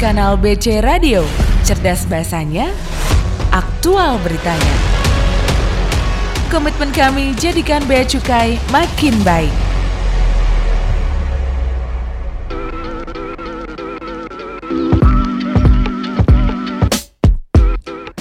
[0.00, 1.28] Kanal BC Radio,
[1.60, 2.72] cerdas bahasanya,
[3.52, 4.74] aktual beritanya.
[6.48, 9.52] Komitmen kami jadikan Bea Cukai makin baik.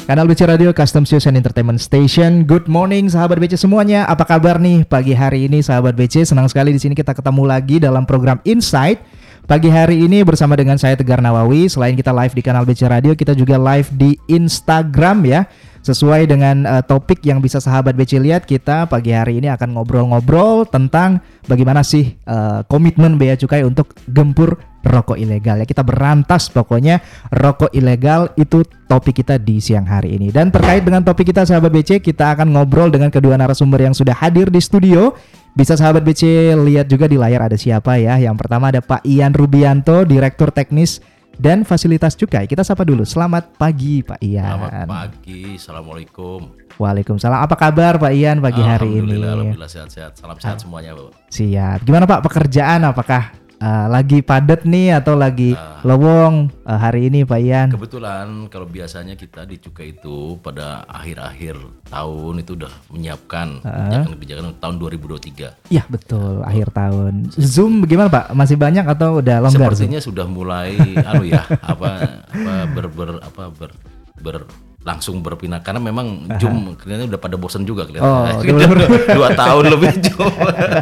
[0.04, 2.44] Kanal BC Radio Custom Shoes and Entertainment Station.
[2.44, 4.04] Good morning sahabat BC semuanya.
[4.12, 6.28] Apa kabar nih pagi hari ini sahabat BC?
[6.28, 9.19] Senang sekali di sini kita ketemu lagi dalam program Insight.
[9.50, 11.66] Pagi hari ini bersama dengan saya Tegar Nawawi.
[11.66, 15.42] Selain kita live di kanal BC Radio, kita juga live di Instagram ya.
[15.80, 20.68] Sesuai dengan uh, topik yang bisa sahabat BC lihat, kita pagi hari ini akan ngobrol-ngobrol
[20.68, 25.66] tentang bagaimana sih uh, komitmen Bea Cukai untuk gempur rokok ilegal ya.
[25.68, 27.00] Kita berantas pokoknya
[27.32, 30.32] rokok ilegal itu topik kita di siang hari ini.
[30.36, 34.16] Dan terkait dengan topik kita sahabat BC, kita akan ngobrol dengan kedua narasumber yang sudah
[34.16, 35.16] hadir di studio.
[35.56, 38.20] Bisa sahabat BC lihat juga di layar ada siapa ya.
[38.20, 41.00] Yang pertama ada Pak Ian Rubianto, Direktur Teknis
[41.40, 42.46] dan Fasilitas Cukai.
[42.46, 43.08] Kita sapa dulu.
[43.08, 44.60] Selamat pagi Pak Ian.
[44.60, 45.56] Selamat pagi.
[45.56, 46.40] Assalamualaikum.
[46.76, 47.40] Waalaikumsalam.
[47.40, 49.16] Apa kabar Pak Ian pagi hari ini?
[49.16, 50.12] Alhamdulillah, alhamdulillah sehat-sehat.
[50.20, 51.16] Salam sehat semuanya, Bu.
[51.32, 51.88] Siap.
[51.88, 52.84] Gimana Pak pekerjaan?
[52.84, 55.80] Apakah uh, lagi padat nih atau lagi Ah.
[55.82, 57.68] lowong uh, hari ini Pak Ian?
[57.72, 61.56] Kebetulan kalau biasanya kita di Cukai itu pada akhir-akhir
[61.88, 65.72] tahun itu udah menyiapkan kebijakan-kebijakan untuk tahun 2023.
[65.72, 67.14] Iya betul akhir tahun.
[67.36, 68.26] Zoom bagaimana Pak?
[68.36, 69.72] Masih banyak atau udah longgar?
[69.72, 69.88] Zoom?
[69.88, 70.76] Sepertinya sudah mulai
[71.10, 71.90] anu ya, apa
[72.28, 73.72] apa ber, ber apa ber,
[74.20, 74.38] ber
[74.90, 78.90] langsung berpindah karena memang Zoom kelihatannya udah pada bosan juga Oh, kelihatannya.
[79.12, 80.34] dua tahun lebih Zoom.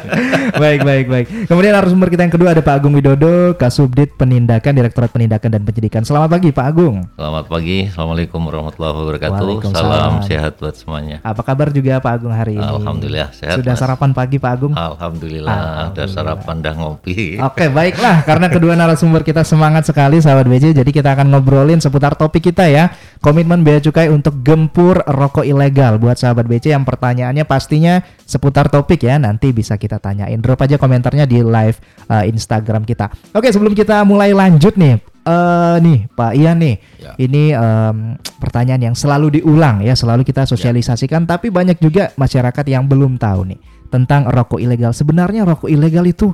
[0.63, 1.25] baik baik baik.
[1.45, 6.01] Kemudian narasumber kita yang kedua ada Pak Agung Widodo, Kasubdit Penindakan, Direktorat Penindakan dan Penyidikan.
[6.01, 7.03] Selamat pagi Pak Agung.
[7.13, 9.47] Selamat pagi, Assalamualaikum warahmatullahi wabarakatuh.
[9.67, 11.17] Salam sehat buat semuanya.
[11.21, 12.63] Apa kabar juga Pak Agung hari ini?
[12.63, 13.59] Alhamdulillah sehat.
[13.59, 13.81] Sudah Mas.
[13.81, 14.73] sarapan pagi Pak Agung?
[14.73, 15.57] Alhamdulillah,
[15.89, 17.39] ada sarapan dah ngopi.
[17.39, 22.13] Oke baiklah karena kedua narasumber kita semangat sekali sahabat BC jadi kita akan ngobrolin seputar
[22.13, 25.97] topik kita ya komitmen bea cukai untuk gempur rokok ilegal.
[25.97, 29.17] Buat sahabat BC yang pertanyaannya pastinya seputar topik ya.
[29.17, 30.37] Nanti bisa kita tanyain.
[30.37, 31.81] Drop aja komentarnya di live
[32.13, 33.09] uh, Instagram kita.
[33.33, 36.75] Oke sebelum kita mulai lanjut nih eh nih Pak Ian nih.
[37.03, 37.11] Ya.
[37.19, 41.25] ini em, pertanyaan yang selalu diulang ya selalu kita sosialisasikan.
[41.25, 43.59] Tapi banyak juga masyarakat yang belum tahu nih
[43.89, 44.95] tentang rokok ilegal.
[44.95, 46.31] Sebenarnya rokok ilegal itu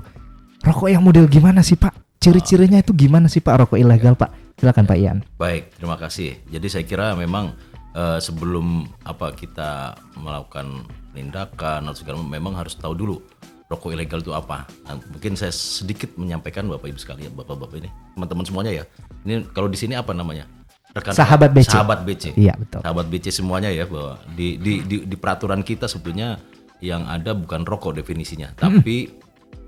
[0.64, 2.13] Rokok yang model gimana sih Pak?
[2.24, 4.56] Ciri-cirinya itu gimana sih Pak rokok ilegal Pak?
[4.56, 5.20] Silakan Pak Ian.
[5.36, 6.40] Baik, terima kasih.
[6.48, 7.52] Jadi saya kira memang
[7.92, 13.20] eh, sebelum apa kita melakukan tindakan atau segala memang harus tahu dulu
[13.68, 14.64] rokok ilegal itu apa.
[14.88, 18.84] Nah, mungkin saya sedikit menyampaikan Bapak Ibu sekalian, Bapak-bapak ini, teman-teman semuanya ya.
[19.28, 20.48] Ini kalau di sini apa namanya?
[20.96, 21.76] Rekan Sahabat BC.
[21.76, 22.40] Sahabat BC.
[22.40, 22.88] Iya betul.
[22.88, 26.40] Sahabat BC semuanya ya bahwa di di di, di peraturan kita sebetulnya
[26.80, 29.12] yang ada bukan rokok definisinya, tapi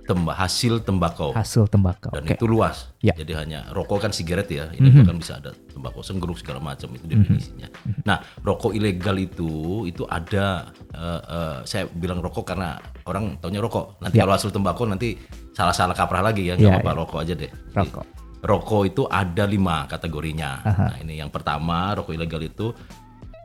[0.05, 2.09] temba, hasil tembakau Hasil tembakau.
[2.09, 2.33] dan Oke.
[2.33, 2.93] itu luas.
[3.01, 3.11] Ya.
[3.11, 7.05] Jadi hanya rokok kan sigaret ya, ini bahkan bisa ada tembakau senggeruk segala macam itu
[7.05, 7.67] definisinya.
[8.01, 9.49] Nah, rokok ilegal itu
[9.83, 13.97] itu ada eh, eh, saya bilang rokok karena orang taunya rokok.
[13.99, 15.17] Nanti kalau hasil tembakau nanti
[15.51, 16.97] salah-salah kaprah lagi ya, nggak Ya, apa-apa ya.
[16.97, 17.51] rokok aja deh.
[17.51, 18.05] Jadi, Rokok.
[18.41, 20.51] rokok itu ada lima kategorinya.
[20.61, 22.69] Nah, ini yang pertama rokok ilegal itu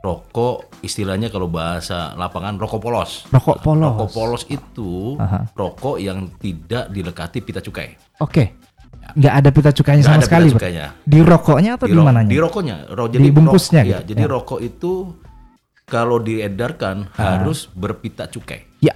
[0.01, 3.11] rokok istilahnya kalau bahasa lapangan rokok polos.
[3.29, 3.93] Rokok polos.
[3.93, 5.45] Rokok polos itu Aha.
[5.53, 7.93] rokok yang tidak dilekati pita cukai.
[8.17, 8.57] Oke.
[9.11, 10.85] Nggak ada pita cukainya Nggak sama ada sekali pita cukainya.
[11.03, 12.29] Di rokoknya atau di, ro- mananya?
[12.29, 12.75] Di rokoknya.
[12.89, 14.09] Ro, Di bungkusnya rok- iya, gitu?
[14.09, 14.29] jadi Ya.
[14.29, 14.91] rokok itu
[15.85, 18.65] kalau diedarkan harus berpita cukai.
[18.79, 18.95] Ya.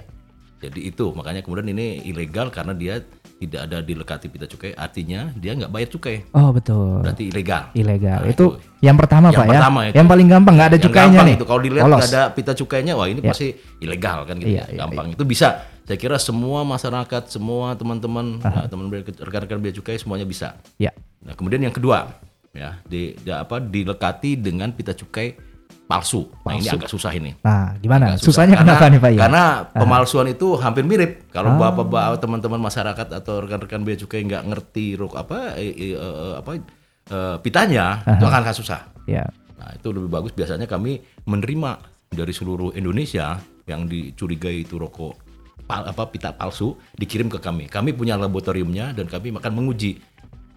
[0.56, 2.98] Jadi itu makanya kemudian ini ilegal karena dia
[3.36, 7.04] tidak ada dilekati pita cukai, artinya dia nggak bayar cukai, Oh betul.
[7.04, 7.68] berarti ilegal.
[7.72, 8.24] Ilegal.
[8.24, 8.46] Nah, itu,
[8.80, 9.88] yang pertama yang Pak pertama ya.
[9.88, 9.96] itu.
[10.00, 11.34] Yang paling gampang nggak ada Yang cukainya nih.
[11.36, 14.72] Itu kalau dilihat nggak ada pita cukainya, wah ini pasti ilegal kan gitu Iya, ya.
[14.72, 15.06] iya, Gampang.
[15.12, 15.48] Itu bisa.
[15.86, 20.56] Saya kira semua masyarakat, semua teman-teman, nah, teman rekan-rekan bea cukai semuanya bisa.
[20.80, 20.90] Ya.
[21.22, 22.16] Nah, kemudian yang kedua,
[22.50, 25.36] ya, di, di- apa dilekati dengan pita cukai
[25.86, 26.26] palsu.
[26.42, 27.30] Nah, ini agak susah ini.
[27.46, 28.14] Nah gimana?
[28.14, 28.26] Agak susah.
[28.26, 29.20] Susahnya Karena- kenapa nih Pak Ian?
[29.22, 31.30] Karena pemalsuan itu hampir mirip.
[31.30, 36.50] Kalau bapak-bapak teman-teman masyarakat atau rekan-rekan bea cukai nggak ngerti rok apa eh, eh, apa
[37.06, 38.90] eh, pitanya, itu akan agak susah.
[39.06, 39.22] Ya.
[39.56, 41.78] Nah, itu lebih bagus biasanya kami menerima
[42.10, 45.14] dari seluruh Indonesia yang dicurigai itu rokok
[45.66, 47.70] pal, apa pita palsu dikirim ke kami.
[47.70, 50.02] Kami punya laboratoriumnya dan kami akan menguji.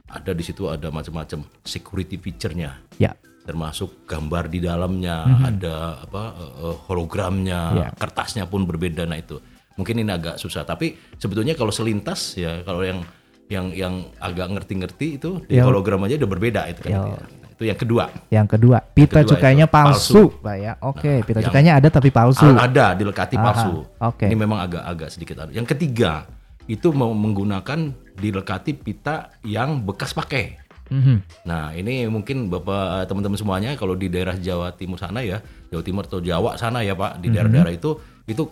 [0.09, 3.13] Ada di situ ada macam-macam security feature-nya Ya.
[3.49, 7.87] Termasuk gambar di dalamnya, ada apa eh, hologramnya, Ya.
[7.91, 9.03] kertasnya pun berbeda.
[9.03, 9.41] Nah itu
[9.73, 10.61] mungkin ini agak susah.
[10.61, 13.01] Tapi sebetulnya kalau selintas ya kalau yang
[13.49, 15.65] yang yang agak ngerti-ngerti itu di Ya.
[15.65, 16.91] hologram aja udah berbeda itu kan.
[16.91, 17.01] Ya.
[17.01, 18.03] Nah, itu yang kedua.
[18.29, 20.23] Yang kedua, pita kedua cukainya itu palsu, palsu.
[20.39, 20.73] Pak ya.
[20.79, 22.45] Oke, Nah, pita cukainya ada tapi palsu.
[22.45, 23.73] Al- ada dilekati Aha, palsu.
[23.99, 24.25] oke.
[24.29, 25.35] Ini memang agak-agak sedikit.
[25.41, 25.51] ada.
[25.51, 26.29] Yang ketiga
[26.69, 27.79] itu mau menggunakan
[28.13, 30.68] dilekati pita yang bekas pakai.
[30.89, 31.15] Mhm.
[31.45, 35.37] Nah ini mungkin bapak teman-teman semuanya kalau di daerah Jawa Timur sana ya,
[35.69, 37.91] Jawa Timur atau Jawa sana ya pak, di daerah-daerah itu
[38.25, 38.43] itu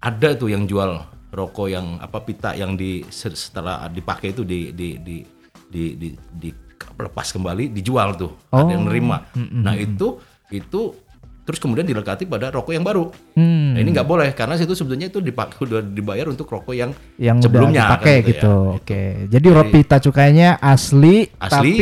[0.00, 0.96] ada tuh yang jual
[1.30, 5.16] rokok yang apa pita yang di se- setelah dipakai itu di di di
[5.66, 6.62] di, di, di-
[6.94, 9.18] lepas kembali dijual tuh, ada yang nerima.
[9.34, 10.80] Nah itu itu
[11.44, 13.12] terus kemudian dilekati pada rokok yang baru.
[13.36, 13.76] Hmm.
[13.76, 17.36] Nah, ini nggak boleh karena itu sebetulnya itu dipakai udah dibayar untuk rokok yang yang
[17.38, 18.54] sebelumnya kan dipakai gitu gitu.
[18.56, 18.76] ya.
[18.80, 19.02] Oke.
[19.28, 21.72] Jadi ropita cukainya asli, Asli, tapi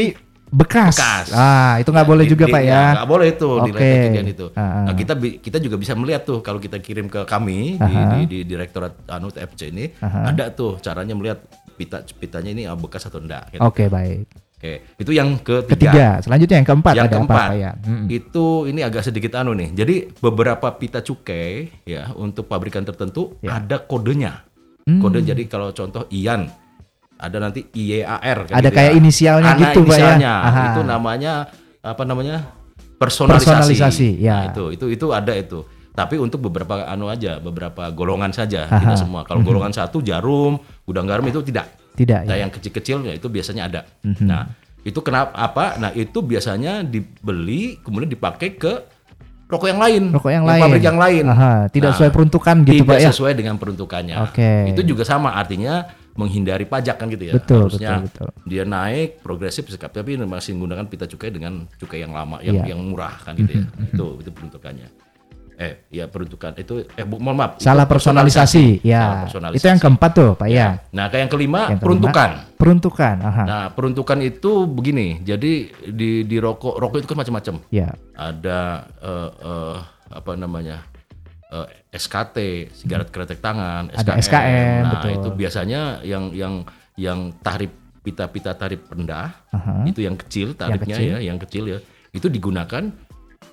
[0.51, 0.99] bekas.
[0.99, 1.27] bekas.
[1.31, 2.83] Ah, itu nggak boleh Di- juga di- Pak ya.
[2.99, 4.47] Nggak boleh itu nilai kejadian itu.
[4.53, 4.85] Ah, ah.
[4.91, 8.39] Nah kita kita juga bisa melihat tuh kalau kita kirim ke kami di, di, di
[8.43, 10.35] direktorat anu FC ini Aha.
[10.35, 11.39] ada tuh caranya melihat
[11.79, 13.55] pita pitanya ini ah, bekas atau enggak.
[13.55, 13.63] Gitu.
[13.63, 14.42] Oke, baik.
[14.63, 15.75] Oke itu yang ketiga.
[15.75, 17.71] Ketiga, selanjutnya yang keempat yang ada keempat apa, ya?
[17.83, 18.07] Mm-mm.
[18.07, 19.75] itu ini agak sedikit anu nih.
[19.75, 23.59] Jadi beberapa pita cukai ya untuk pabrikan tertentu Ya.
[23.59, 24.47] ada kodenya.
[24.87, 25.03] Hmm.
[25.03, 26.47] Kode jadi kalau contoh Ian
[27.19, 28.99] ada nanti IYAR kan Ada gitu kayak ya.
[28.99, 29.95] inisialnya Ana gitu, Pak ya?
[29.99, 30.33] inisialnya.
[30.47, 30.63] Aha.
[30.71, 31.33] Itu namanya
[31.83, 32.37] apa namanya?
[33.03, 33.51] personalisasi.
[33.51, 34.37] Personalisasi, ya.
[34.39, 35.67] Nah, itu itu itu ada itu.
[35.91, 38.79] Tapi untuk beberapa anu aja, beberapa golongan saja, Aha.
[38.79, 39.27] tidak semua.
[39.27, 41.82] Kalau golongan satu jarum, gudang garam itu tidak.
[41.93, 42.43] Tidak Nah, ya.
[42.43, 43.81] yang kecil-kecil ya itu biasanya ada.
[44.03, 44.25] Mhm.
[44.25, 44.49] Nah,
[44.81, 45.77] itu kenapa apa?
[45.77, 48.73] Nah, itu biasanya dibeli kemudian dipakai ke
[49.47, 50.03] rokok yang lain.
[50.11, 50.63] Rokok yang lain.
[50.65, 51.25] Pabrik yang lain.
[51.29, 53.11] Aha, tidak Nah, sesuai peruntukan gitu, tidak Pak ya.
[53.13, 54.17] sesuai dengan peruntukannya.
[54.25, 54.51] Oke.
[54.73, 57.33] Itu juga sama artinya menghindari pajak kan gitu ya.
[57.33, 58.45] Betul, Harusnya betul, betul.
[58.45, 62.77] dia naik progresif sekap tapi masih menggunakan pita cukai dengan cukai yang lama yang Iya.
[62.77, 63.65] yang murah kan gitu ya.
[63.87, 64.89] itu itu peruntukannya.
[65.63, 67.51] Eh, ya peruntukan itu eh bu, mohon maaf.
[67.57, 68.83] Salah personalisasi.
[68.83, 69.03] Salah Ya.
[69.23, 69.59] personalisasi.
[69.59, 70.83] Itu yang keempat tuh, Pak ya.
[70.91, 72.31] Nah, kayak yang kelima Yang kelima, peruntukan.
[72.53, 73.17] Peruntukan.
[73.21, 73.45] Aha.
[73.45, 75.23] Nah, peruntukan itu begini.
[75.23, 75.53] Jadi
[75.89, 77.55] di di rokok rokok itu kan macam-macam.
[77.69, 77.95] Ya.
[78.13, 78.61] Ada
[78.99, 79.77] eh, eh,
[80.11, 80.83] apa namanya?
[81.49, 82.37] eh, SKT,
[82.75, 84.21] sigaret kretek tangan, Ada SKM.
[84.21, 85.11] SKM, Nah, betul.
[85.15, 86.55] itu biasanya yang yang
[86.95, 87.69] yang tarif
[88.01, 89.85] pita-pita tarif rendah, Aha.
[89.85, 91.09] itu yang kecil tarifnya kecil.
[91.09, 91.79] ya, yang kecil ya.
[92.11, 92.91] Itu digunakan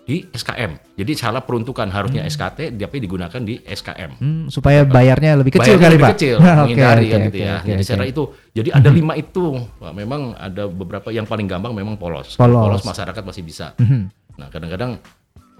[0.03, 0.95] di SKM.
[0.95, 4.11] Jadi salah peruntukan harusnya SKT tapi digunakan di SKM.
[4.17, 6.13] Hmm, supaya bayarnya lebih kecil Bayarnya kali, lebih Pak.
[6.17, 7.55] kecil, menghindari kan oke, gitu ya.
[7.55, 7.85] oke, jadi oke.
[7.85, 9.45] secara itu, jadi ada lima itu.
[9.77, 12.33] Wah, memang ada beberapa yang paling gampang memang polos.
[12.33, 12.81] Polos.
[12.81, 13.73] masyarakat masih bisa.
[13.77, 14.01] Mhm.
[14.39, 14.97] Nah kadang-kadang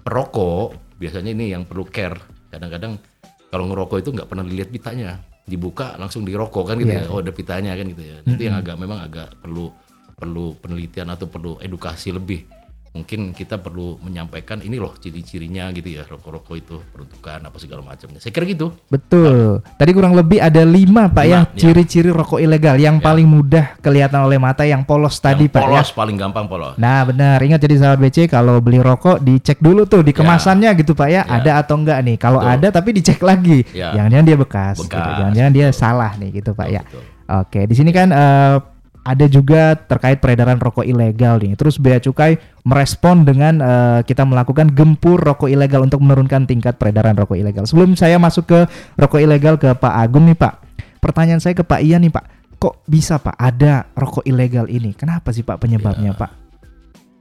[0.02, 2.18] perokok biasanya ini yang perlu care.
[2.50, 2.98] Kadang-kadang
[3.50, 5.10] kalau ngerokok itu nggak pernah dilihat pitanya,
[5.46, 7.06] dibuka langsung dirokok kan gitu Iya.
[7.06, 7.12] ya.
[7.12, 8.18] Oh ada pitanya kan gitu ya.
[8.24, 9.70] Itu yang agak memang agak perlu
[10.14, 12.44] perlu penelitian atau perlu edukasi lebih.
[12.90, 18.18] Mungkin kita perlu menyampaikan ini loh ciri-cirinya gitu ya rokok-rokok itu peruntukan apa segala macamnya.
[18.18, 18.74] Saya kira gitu.
[18.90, 19.62] Betul.
[19.78, 21.60] Tadi kurang lebih ada lima Pak ya Lima, ya.
[21.60, 25.68] ciri-ciri rokok ilegal yang paling mudah kelihatan oleh mata yang polos tadi Yang Pak ya.
[25.70, 26.74] polos paling gampang polos.
[26.76, 30.98] Nah benar, ingat jadi sahabat BC kalau beli rokok dicek dulu tuh di kemasannya gitu
[30.98, 31.24] Pak ya, Ya.
[31.30, 32.18] ada atau enggak nih.
[32.18, 32.54] Kalau Betul.
[32.58, 33.94] ada tapi dicek lagi, Ya.
[33.94, 34.90] jangan-jangan dia bekas, gitu.
[34.90, 36.82] Bekas, jangan-jangan dia salah nih gitu Pak ya.
[36.82, 37.04] Betul.
[37.30, 38.56] Oke, di sini kan eh,
[39.10, 41.58] ada juga terkait peredaran rokok ilegal nih.
[41.58, 47.18] Terus Bea Cukai merespon dengan eh, kita melakukan gempur rokok ilegal untuk menurunkan tingkat peredaran
[47.18, 47.66] rokok ilegal.
[47.66, 48.60] Sebelum saya masuk ke
[49.02, 50.54] rokok ilegal ke Pak Agung nih Pak,
[51.02, 52.26] pertanyaan saya ke Pak Ian nih Pak,
[52.62, 54.94] kok bisa Pak ada rokok ilegal ini?
[54.94, 56.32] Kenapa sih Pak penyebabnya Pak?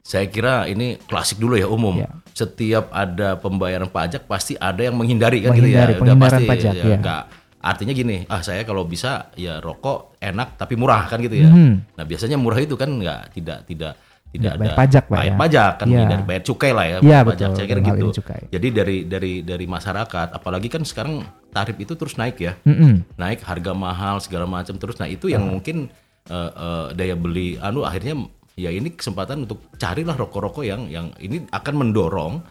[0.04, 2.04] Saya kira ini klasik dulu ya umum.
[2.04, 2.08] Ya.
[2.32, 6.16] Setiap ada pembayaran pajak pasti ada yang menghindari kan Menghindari, gitu ya.
[6.16, 6.96] Pasti pajak, ya, ya.
[7.00, 7.26] nggak-
[7.58, 11.50] artinya gini, ah saya kalau bisa ya rokok enak tapi murah kan gitu ya.
[11.50, 11.98] Mhm.
[11.98, 13.92] Nah biasanya murah itu kan nggak tidak tidak
[14.28, 15.36] tidak bayar ada pajak, Pak, bayar ya.
[15.40, 16.04] pajak kan Iya.
[16.04, 17.24] dari bayar cukai lah ya, pajak.
[17.24, 18.06] betul, Saya kira gitu.
[18.20, 18.42] cukai.
[18.52, 23.16] Jadi dari dari dari masyarakat, apalagi kan sekarang tarif itu terus naik ya Mm-mm.
[23.16, 25.88] naik harga mahal segala macam terus nah itu yang mungkin
[26.28, 31.48] eh, eh, daya beli anu akhirnya ya ini kesempatan untuk carilah rokok-rokok yang yang ini
[31.48, 32.44] akan mendorong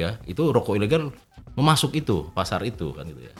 [0.00, 1.12] ya itu rokok ilegal
[1.60, 3.32] memasuk itu pasar itu kan gitu ya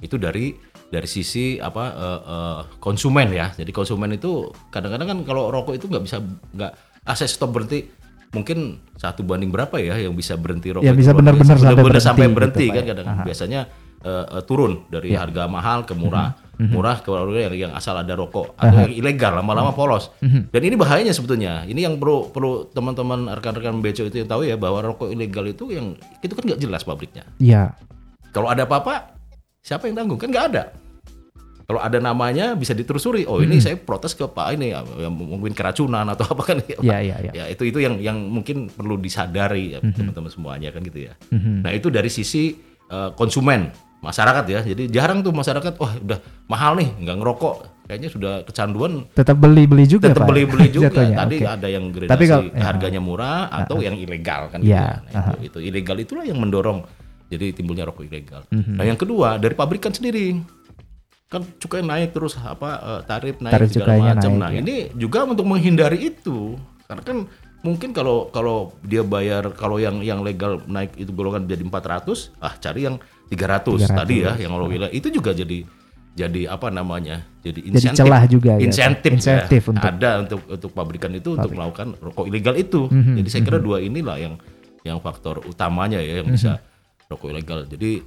[0.00, 5.48] itu dari dari sisi apa eh, eh, konsumen ya jadi konsumen itu kadang-kadang kan kalau
[5.48, 6.18] rokok itu nggak bisa
[6.50, 7.86] nggak ah saya stop berhenti
[8.30, 8.58] mungkin
[8.94, 11.62] satu banding berapa ya yang bisa berhenti rokok Ya, bisa benar-benar biasa.
[11.62, 12.88] sampai Benar-benar sampai berhenti berhenti gitu, kan ya.
[12.88, 13.22] kadang Aha.
[13.24, 13.60] biasanya
[14.00, 15.18] eh, eh, turun dari Ya.
[15.20, 16.72] harga mahal ke murah Mhm.
[16.72, 20.52] murah ke yang, yang asal ada rokok atau yang ilegal lama-lama polos Mhm.
[20.52, 24.56] dan ini bahayanya sebetulnya ini yang perlu perlu teman-teman rekan-rekan beco itu yang tahu ya
[24.56, 27.76] bahwa rokok ilegal itu yang itu kan nggak jelas pabriknya Iya.
[28.30, 29.19] kalau ada apa-apa
[29.60, 30.18] siapa yang tanggung?
[30.18, 30.64] Kan nggak ada.
[31.64, 33.30] Kalau ada namanya bisa ditelusuri.
[33.30, 36.56] Oh ini saya protes ke pak ini ya, yang mungkin keracunan atau apa kan.
[36.66, 37.32] Iya, iya, iya.
[37.32, 41.14] ya itu itu yang yang mungkin perlu disadari ya teman-teman semuanya kan gitu ya.
[41.30, 41.62] Mhm.
[41.62, 42.58] nah itu dari sisi
[42.90, 43.70] eh, konsumen
[44.02, 44.60] masyarakat ya.
[44.66, 46.18] Jadi jarang tuh masyarakat wah udah
[46.50, 47.54] mahal nih nggak ngerokok.
[47.86, 48.92] Kayaknya sudah kecanduan.
[49.14, 50.28] Tetap beli-beli juga tetap Pak.
[50.30, 50.90] beli-beli juga.
[50.90, 51.46] Jatuhnya, tadi oke.
[51.54, 52.62] ada yang gradasi Tapi kalau- ya.
[52.66, 54.74] harganya murah atau yang ilegal kan Ya, gitu.
[54.74, 55.14] Ya.
[55.14, 56.82] Nah, itu, itu ilegal itulah yang mendorong
[57.30, 58.74] jadi timbulnya rokok ilegal Mhm.
[58.74, 60.36] nah yang kedua dari pabrikan sendiri
[61.26, 64.58] kan cukai naik terus apa eh, tarif naik Tarif segala macam naik, nah ya.
[64.60, 67.18] ini juga untuk menghindari itu Karena kan
[67.62, 72.50] mungkin kalau kalau dia bayar kalau yang yang legal naik itu golongan jadi 400, ah
[72.52, 73.94] cari yang 300, 300.
[73.94, 75.62] tadi ya yang kalau wilayah itu juga jadi
[76.10, 77.22] jadi apa namanya?
[77.38, 77.98] Jadi Jadi insentif.
[78.02, 79.70] celah juga ya, insentif, Insentif ya.
[79.70, 82.90] untuk- ada untuk untuk pabrikan itu untuk melakukan rokok ilegal itu.
[82.90, 84.34] Mhm, Jadi saya kira dua inilah yang
[84.82, 86.34] yang faktor utamanya ya yang Mhm.
[86.34, 86.58] bisa
[87.10, 87.60] rokok ilegal.
[87.66, 88.00] Jadi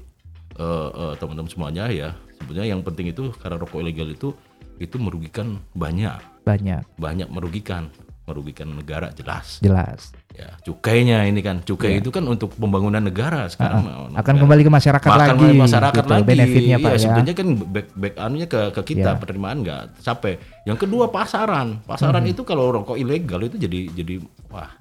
[0.55, 4.31] eh, eh, teman-teman semuanya ya sebenarnya yang penting itu karena rokok ilegal itu
[4.75, 7.88] itu merugikan banyak Banyak, banyak merugikan
[8.24, 10.15] merugikan negara jelas jelas.
[10.29, 13.95] ya cukainya ini kan cukai itu kan untuk pembangunan negara sekarang Iya.
[14.13, 15.43] Akan negara- kembali ke masyarakat Makan lagi.
[15.43, 17.01] oleh masyarakat gitu, lagi Benefitnya Pak Iya, ya.
[17.01, 19.19] sebenarnya kan back back anunya ke ke kita Iya.
[19.19, 20.31] penerimaan nggak sampai
[20.63, 24.15] yang kedua pasaran pasaran itu kalau rokok ilegal itu jadi jadi
[24.50, 24.72] wah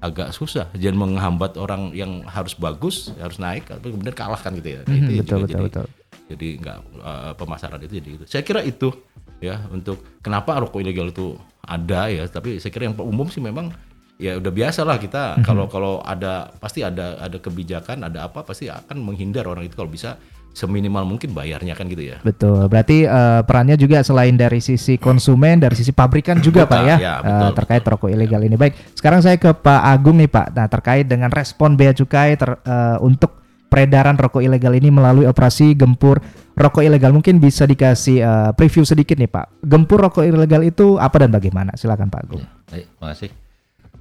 [0.00, 4.68] agak susah jadi menghambat orang yang harus bagus harus naik tapi kemudian kalah kan gitu
[4.74, 5.86] ya Mhm, itu betul, juga betul, jadi betul.
[6.26, 8.88] jadi nggak eh, pemasaran itu jadi itu saya kira itu
[9.38, 13.72] ya untuk kenapa rokok ilegal itu ada ya tapi saya kira yang umum sih memang
[14.16, 15.44] ya udah biasa lah kita Mhm.
[15.44, 19.88] kalau kalau ada pasti ada ada kebijakan ada apa pasti akan menghindar orang itu kalau
[19.88, 20.16] bisa
[20.50, 22.66] seminimal mungkin bayarnya kan gitu ya Betul.
[22.66, 26.96] Berarti eh, perannya juga selain dari sisi konsumen, dari sisi pabrikan juga Betul, Pak ya,
[26.98, 28.56] ya, betul, terkait rokok ilegal ini.
[28.58, 28.74] Baik.
[28.98, 30.46] Sekarang saya ke Pak Agung nih Pak.
[30.52, 33.40] Nah terkait dengan respon bea cukai ter- eh, untuk
[33.70, 36.18] peredaran rokok ilegal ini melalui operasi gempur
[36.58, 37.14] rokok ilegal.
[37.14, 39.62] Mungkin bisa dikasih eh, preview sedikit nih Pak.
[39.64, 41.72] Gempur rokok ilegal itu apa dan bagaimana?
[41.78, 42.42] Silakan Pak Agung.
[42.68, 43.30] Baik, makasih.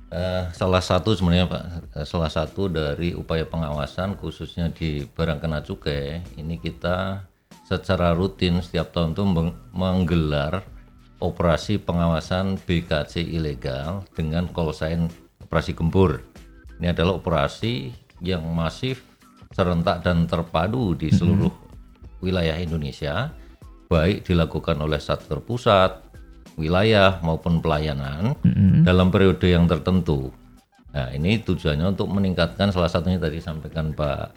[0.10, 1.64] Eh, salah satu sebenarnya Pak,
[2.02, 7.30] eh, salah satu dari upaya pengawasan khususnya di barang kena cukai ini kita
[7.70, 10.66] secara rutin setiap tahun itu meng- menggelar
[11.22, 15.14] operasi pengawasan BKC ilegal dengan call sign
[15.46, 16.26] operasi gempur.
[16.82, 17.94] Ini adalah operasi
[18.26, 19.06] yang masif,
[19.54, 21.54] serentak dan terpadu di seluruh
[22.26, 23.30] wilayah Indonesia,
[23.86, 26.09] baik dilakukan oleh Satker Pusat,
[26.60, 28.36] wilayah maupun pelayanan
[28.84, 30.36] dalam periode yang tertentu.
[30.92, 34.36] Nah, ini tujuannya untuk meningkatkan salah satunya tadi sampaikan Pak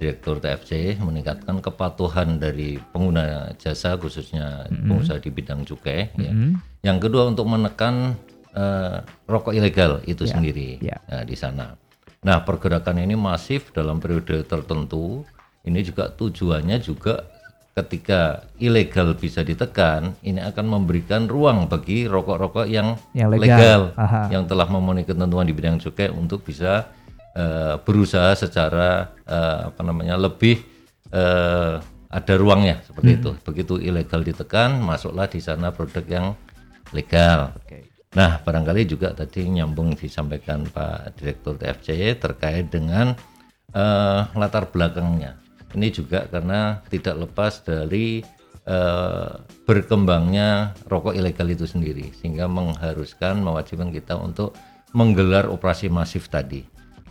[0.00, 6.10] Direktur TFC meningkatkan kepatuhan dari pengguna jasa khususnya pengusaha di bidang cukai.
[6.18, 6.32] ya.
[6.82, 8.18] Yang kedua untuk menekan
[8.50, 8.98] eh,
[9.30, 10.98] rokok ilegal itu sendiri ya.
[11.06, 11.78] Nah, di sana.
[12.22, 15.26] Nah pergerakan ini masif dalam periode tertentu.
[15.62, 17.22] Ini juga tujuannya juga
[17.72, 23.40] ketika ilegal bisa ditekan, ini akan memberikan ruang bagi rokok-rokok yang, Yang legal.
[23.48, 24.28] legal, Aha.
[24.28, 26.92] yang telah memenuhi ketentuan di bidang cukai untuk bisa
[27.32, 30.60] eh, berusaha secara eh, apa namanya lebih
[31.08, 31.80] eh,
[32.12, 33.30] ada ruangnya seperti itu.
[33.40, 36.26] Begitu ilegal ditekan, masuklah di sana produk yang
[36.92, 37.56] legal.
[38.12, 43.16] Nah, barangkali juga tadi nyambung disampaikan Pak Direktur TFC terkait dengan
[43.72, 45.40] eh, latar belakangnya.
[45.74, 48.22] Ini juga karena tidak lepas dari
[48.68, 49.32] eh,
[49.66, 54.54] berkembangnya rokok ilegal itu sendiri, sehingga mengharuskan mewajibkan kita untuk
[54.92, 56.62] menggelar operasi masif tadi.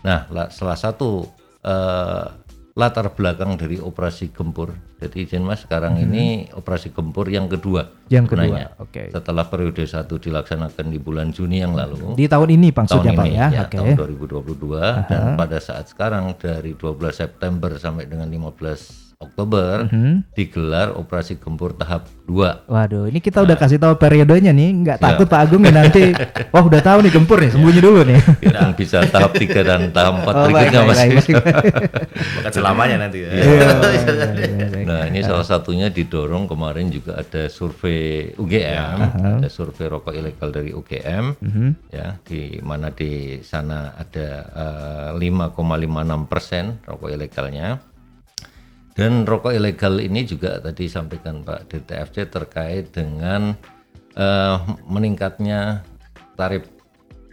[0.05, 1.25] Nah, la- salah satu
[1.65, 2.25] eh,
[2.71, 4.71] latar belakang dari operasi gempur.
[5.01, 7.83] Jadi izin Mas sekarang ini operasi gempur yang kedua.
[7.83, 8.07] Hmm.
[8.07, 8.67] Yang kedua, sebenarnya.
[8.79, 9.03] oke.
[9.11, 12.15] Setelah periode satu dilaksanakan di bulan Juni yang lalu.
[12.15, 13.47] Di tahun ini maksudnya tahun Pak ini ya.
[13.51, 13.75] ya, Oke.
[13.75, 20.33] tahun 2022 dan pada saat sekarang dari 12 September sampai dengan 15 Oktober Mhm.
[20.33, 22.65] digelar operasi gempur tahap 2.
[22.65, 25.03] Waduh, ini kita udah kasih tahu periodenya nih, nggak Ya.
[25.03, 26.09] takut Pak Agung ya nanti.
[26.53, 28.19] Wah udah tahu nih gempur nih, sembunyi dulu nih.
[28.41, 30.97] Dan bisa tahap 3 dan tahap 4 Oh, berikutnya baik, Mas.
[30.97, 31.73] baik, baik.
[32.39, 33.29] Bahkan selamanya nanti ya.
[33.29, 34.83] Iya, iya, iya, iya.
[34.83, 38.97] Nah ini salah satunya didorong kemarin juga ada survei UGM,
[39.37, 41.37] ada survei rokok ilegal dari UGM,
[41.89, 43.11] ya di mana di
[43.41, 45.61] sana ada eh, 5,56
[46.25, 47.90] persen rokok ilegalnya.
[49.01, 53.57] Dan rokok ilegal ini juga tadi sampaikan Pak DTFC terkait dengan
[54.13, 55.81] eh, meningkatnya
[56.37, 56.69] tarif.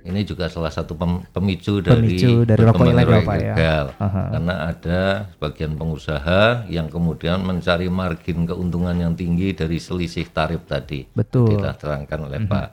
[0.08, 3.37] Ini juga salah satu pem- pemicu dari Pemicu dari rokok berkembangnya ilegal, rokok ya.
[3.37, 3.87] ilegal.
[4.00, 4.22] Aha.
[4.32, 5.00] Karena ada
[5.37, 11.04] sebagian pengusaha yang kemudian mencari margin keuntungan yang tinggi dari selisih tarif tadi.
[11.12, 11.52] Betul.
[11.52, 12.66] Kita terangkan oleh Pak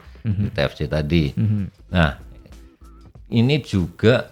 [0.56, 1.36] TFC tadi.
[1.92, 2.16] Nah,
[3.36, 4.32] ini juga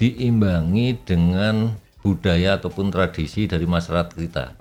[0.00, 1.68] diimbangi dengan
[2.08, 4.56] budaya ataupun tradisi dari masyarakat kita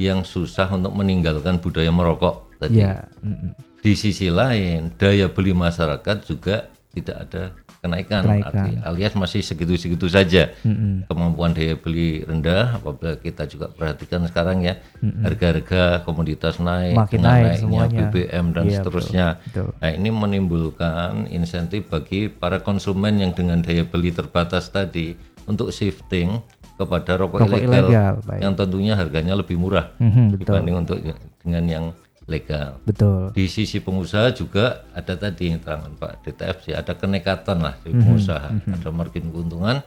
[0.00, 2.80] yang susah untuk meninggalkan budaya merokok tadi.
[3.20, 3.52] Mm-mm.
[3.84, 7.42] Di sisi lain, daya beli masyarakat juga tidak ada
[7.76, 8.50] kenaikan, Kenaikan.
[8.50, 10.50] arti- alias masih segitu-segitu saja.
[11.06, 14.80] Kemampuan daya beli rendah, apabila kita juga perhatikan sekarang ya,
[15.22, 18.00] harga-harga komoditas naik, Makin dengan naik naiknya semuanya.
[18.10, 19.26] BBM dan Iya, seterusnya.
[19.44, 19.68] betul.
[19.76, 25.14] Nah, ini menimbulkan insentif bagi para konsumen yang dengan daya beli terbatas tadi
[25.46, 26.42] untuk shifting
[26.76, 28.40] kepada rokok, Rokok ilegal, ilegal, baik.
[28.40, 30.38] yang tentunya harganya lebih murah Mhm, betul.
[30.38, 30.98] dibanding untuk
[31.40, 31.84] dengan yang
[32.26, 32.82] legal.
[32.82, 33.30] Betul.
[33.32, 38.50] Di sisi pengusaha juga ada tadi yang terangkan Pak DTFC, ada kenekatan lah di pengusaha,
[38.66, 39.78] ada margin keuntungan.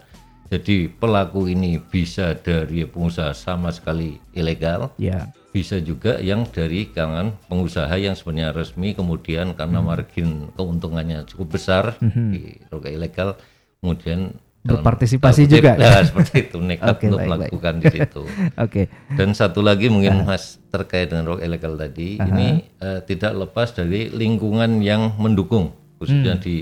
[0.47, 5.29] Jadi pelaku ini bisa dari pengusaha sama sekali ilegal, Ya.
[5.49, 12.01] bisa juga yang dari kalangan pengusaha yang sebenarnya resmi kemudian karena margin keuntungannya cukup besar
[12.01, 13.37] di roka ilegal
[13.77, 15.71] kemudian Berpartisipasi kutip, juga.
[15.81, 17.39] ya, seperti itu nekat Oke, untuk baik, baik.
[17.39, 18.21] melakukan di situ.
[18.65, 18.81] Oke.
[19.15, 24.11] Dan satu lagi mungkin Mas terkait dengan rock ilegal tadi, ini eh, tidak lepas dari
[24.11, 26.43] lingkungan yang mendukung, khususnya Hmm.
[26.43, 26.55] di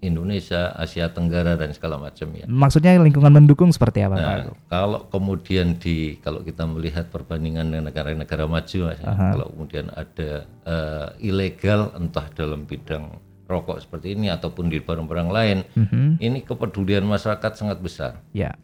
[0.00, 2.48] Indonesia, Asia Tenggara dan segala macam ya.
[2.48, 4.24] Maksudnya lingkungan mendukung seperti apa, Pak?
[4.24, 9.92] Nah, kalau kemudian di kalau kita melihat perbandingan dengan negara-negara maju, Mas, ya, kalau kemudian
[9.92, 10.30] ada
[10.64, 13.12] eh, ilegal entah dalam bidang
[13.50, 15.58] rokok seperti ini ataupun di barang-barang lain,
[16.22, 18.22] ini kepedulian masyarakat sangat besar.
[18.30, 18.54] Ya.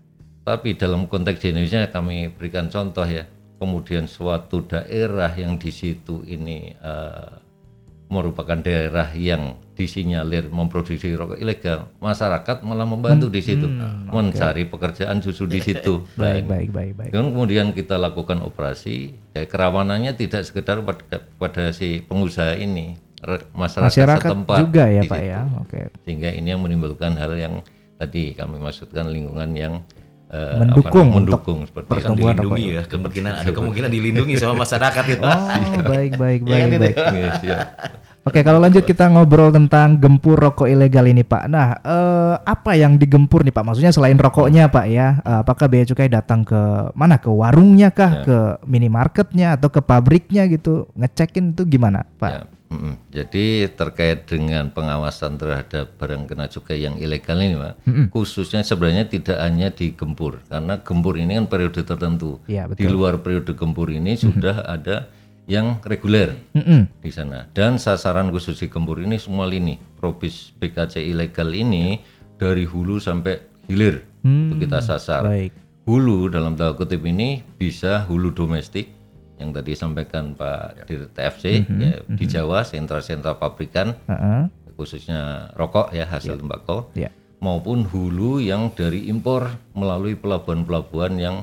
[0.46, 3.26] Tapi dalam konteks di Indonesia kami berikan contoh ya,
[3.58, 7.30] kemudian suatu daerah yang di situ ini eh,
[8.06, 13.66] merupakan daerah yang disinyalir memproduksi rokok ilegal, masyarakat malah membantu di situ,
[14.08, 16.06] mencari pekerjaan justru di situ.
[16.16, 17.10] Baik, baik, baik, baik.
[17.12, 22.96] Dan kemudian kita lakukan operasi, ya kerawanannya tidak sekedar pada, pada si pengusaha ini,
[23.52, 25.28] masyarakat, Masyarakat setempat juga ya, Pak situ.
[25.28, 25.40] ya.
[25.58, 25.78] Oke.
[26.02, 27.54] Sehingga ini yang menimbulkan hal yang
[27.96, 29.74] tadi kami maksudkan lingkungan yang
[30.28, 31.92] eh, Mendukung apa, mendukung seperti itu.
[31.96, 35.22] pertumbuhan dilindungi ya kemungkinan ada kemungkinan dilindungi sama masyarakat itu.
[35.22, 35.46] Oh,
[35.84, 36.96] baik, baik, baik, kan, baik.
[37.14, 37.58] Yes, ya.
[38.26, 41.46] Oke, kalau lanjut kita ngobrol tentang gempur rokok ilegal ini, Pak.
[41.46, 43.62] Nah, eh, apa yang digempur nih, Pak?
[43.62, 46.58] Maksudnya selain rokoknya, Pak ya, eh, apakah Bea Cukai datang ke
[46.98, 47.22] mana?
[47.22, 48.26] Ke warungnya kah?
[48.26, 50.90] Ke minimarketnya atau ke pabriknya gitu?
[50.98, 52.30] Ngecekin itu gimana, Pak?
[52.34, 52.40] Ya,
[52.72, 52.94] mm-mm.
[53.10, 57.74] Jadi terkait dengan pengawasan terhadap barang kena cukai yang ilegal ini, Pak,
[58.12, 62.42] khususnya sebenarnya tidak hanya di gempur, karena gempur ini kan periode tertentu.
[62.50, 65.08] Iya, Di luar periode gempur ini sudah ada
[65.46, 66.90] yang reguler Mm-mm.
[67.00, 67.46] di sana.
[67.54, 69.78] Dan sasaran khusus di gempur ini semua lini.
[69.96, 72.02] Probis BKC ilegal ini
[72.36, 73.38] dari hulu sampai
[73.70, 75.22] hilir itu kita sasar.
[75.22, 75.52] Baik.
[75.86, 78.90] Hulu dalam tanda kutip ini bisa hulu domestik
[79.36, 84.48] yang tadi disampaikan Pak Dir TFC ya, di Jawa sentra-sentra pabrikan Heeh.
[84.72, 87.12] khususnya rokok ya hasil tembakau Ya.
[87.38, 91.36] maupun hulu yang dari impor melalui pelabuhan-pelabuhan yang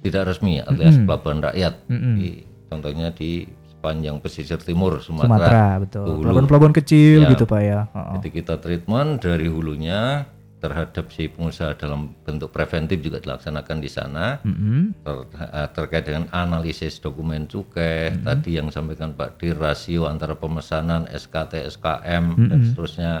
[0.00, 2.28] tidak resmi alias pelabuhan rakyat di,
[2.66, 6.04] contohnya di sepanjang pesisir timur Sumatera, Sumatera, betul.
[6.24, 7.30] Pelabuhan-pelabuhan kecil Ya.
[7.30, 7.80] gitu, Pak ya.
[7.88, 8.12] Heeh.
[8.18, 10.26] Jadi kita treatment dari hulunya
[10.58, 14.42] terhadap si pengusaha dalam bentuk preventif juga dilaksanakan di sana.
[14.42, 14.90] Mm-mm.
[15.06, 21.06] Ter- eh, terkait dengan analisis dokumen cukai tadi yang sampaikan Pak Dir rasio antara pemesanan
[21.10, 23.12] SKT SKM dan seterusnya.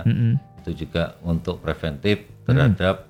[0.62, 3.06] Itu juga untuk preventif terhadap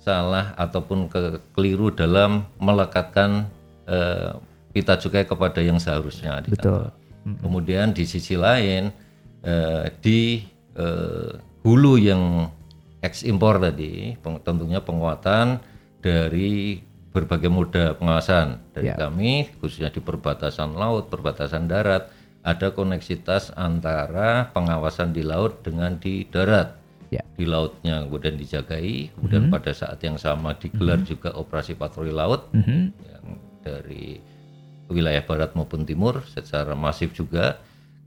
[0.00, 3.48] salah ataupun ke- keliru dalam melekatkan
[3.88, 4.32] eh,
[4.70, 6.88] pita cukai kepada yang seharusnya di Betul.
[6.88, 7.38] kantor.
[7.40, 8.92] Kemudian di sisi lain
[9.44, 10.44] eh, di
[10.76, 11.32] eh,
[11.64, 12.48] hulu yang
[13.00, 15.60] ekspor tadi peng- tentunya penguatan
[16.00, 18.96] dari berbagai moda pengawasan dari Ya.
[18.96, 22.06] kami khususnya di perbatasan laut, perbatasan darat
[22.40, 26.78] ada koneksitas antara pengawasan di laut dengan di darat.
[27.10, 27.26] Ya.
[27.34, 33.34] Di lautnya kemudian dijagai, kemudian pada saat yang sama digelar juga operasi patroli laut yang
[33.60, 34.22] dari
[34.86, 37.58] wilayah barat maupun timur secara masif juga.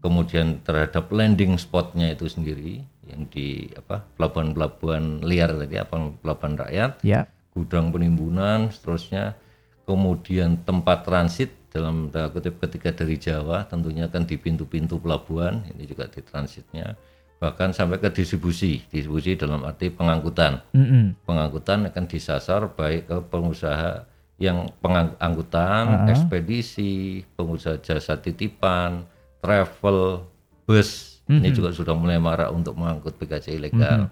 [0.03, 6.91] Kemudian terhadap landing spotnya itu sendiri yang di apa pelabuhan-pelabuhan liar tadi apa pelabuhan rakyat
[7.03, 7.27] Ya.
[7.51, 9.35] gudang penimbunan, seterusnya.
[9.83, 15.83] Kemudian tempat transit dalam tanda kutip ketika dari Jawa tentunya kan di pintu-pintu pelabuhan, ini
[15.83, 16.95] juga di transitnya.
[17.43, 20.63] Bahkan sampai ke distribusi, distribusi dalam arti pengangkutan.
[20.71, 21.19] Mm-mm.
[21.27, 24.07] Pengangkutan akan disasar baik ke pengusaha
[24.39, 29.03] yang pengangkutan, ekspedisi, pengusaha jasa titipan,
[29.43, 30.23] travel,
[30.63, 31.12] bus.
[31.39, 34.11] Ini juga sudah mulai marak untuk mengangkut PKC ilegal.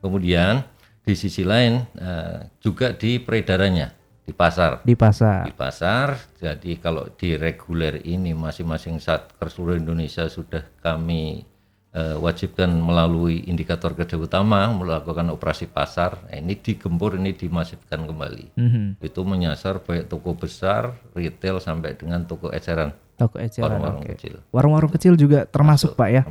[0.00, 0.64] Kemudian
[1.04, 4.80] di sisi lain eh, juga di peredarannya di pasar.
[4.80, 5.44] Di pasar.
[5.44, 11.44] Di pasar, jadi kalau di reguler ini masing-masing satker seluruh Indonesia sudah kami
[11.92, 16.24] eh, wajibkan melalui indikator kerja utama melakukan operasi pasar.
[16.26, 18.56] Nah, ini digempur, ini dimasifkan kembali.
[18.56, 18.84] Mhm.
[19.04, 23.78] Itu menyasar baik toko besar, retail sampai dengan toko eceran, Toko eceran.
[23.78, 24.16] warung-warung Oke.
[24.16, 24.34] kecil.
[24.50, 26.22] Warung-warung kecil juga termasuk, Pak ya.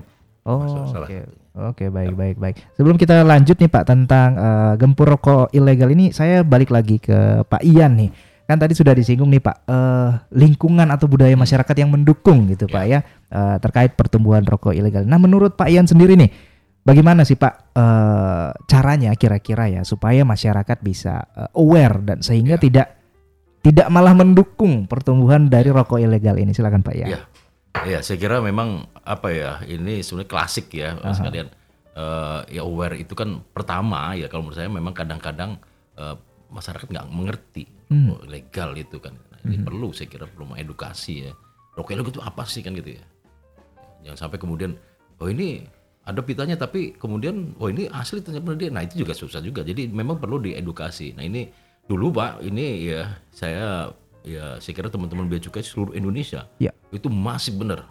[0.43, 0.91] Oh, oke.
[0.91, 1.23] satunya.
[1.53, 2.55] Oke, baik, baik, baik.
[2.75, 7.45] Sebelum kita lanjut nih Pak tentang eh, gempur rokok ilegal ini, saya balik lagi ke
[7.45, 8.09] Pak Ian nih.
[8.43, 12.83] Kan tadi sudah disinggung nih Pak, eh, lingkungan atau budaya masyarakat yang mendukung gitu Pak
[12.89, 12.99] ya
[13.31, 15.05] eh, terkait pertumbuhan rokok ilegal.
[15.05, 16.33] Nah, menurut Pak Ian sendiri nih,
[16.83, 22.97] bagaimana sih Pak eh, caranya kira-kira ya supaya masyarakat bisa eh, aware dan sehingga tidak
[23.63, 26.51] tidak malah mendukung pertumbuhan dari rokok ilegal ini?
[26.51, 27.09] Silakan Pak Ian.
[27.15, 27.21] Ya.
[27.83, 31.49] Ya, saya kira memang apa ya ini sebenarnya klasik ya sekalian
[31.93, 35.61] Eh, ya aware itu kan pertama ya kalau menurut saya memang kadang-kadang
[35.93, 36.17] eh,
[36.49, 37.69] masyarakat nggak mengerti
[38.09, 39.13] oh, legal itu kan.
[39.13, 41.31] Nah, ini perlu saya kira perlu mengedukasi ya.
[41.77, 43.03] Rokok itu apa sih kan gitu ya.
[44.09, 44.73] Jangan sampai kemudian
[45.21, 45.61] oh ini
[46.01, 48.73] ada pitanya tapi kemudian oh ini asli ternyata dia.
[48.73, 49.61] Nah itu juga susah juga.
[49.61, 51.13] Jadi memang perlu diedukasi.
[51.13, 51.45] Nah ini
[51.85, 56.71] dulu Pak ini ya saya ya saya kira teman-teman bea cukai seluruh Indonesia Ya.
[56.89, 57.85] itu masih benar.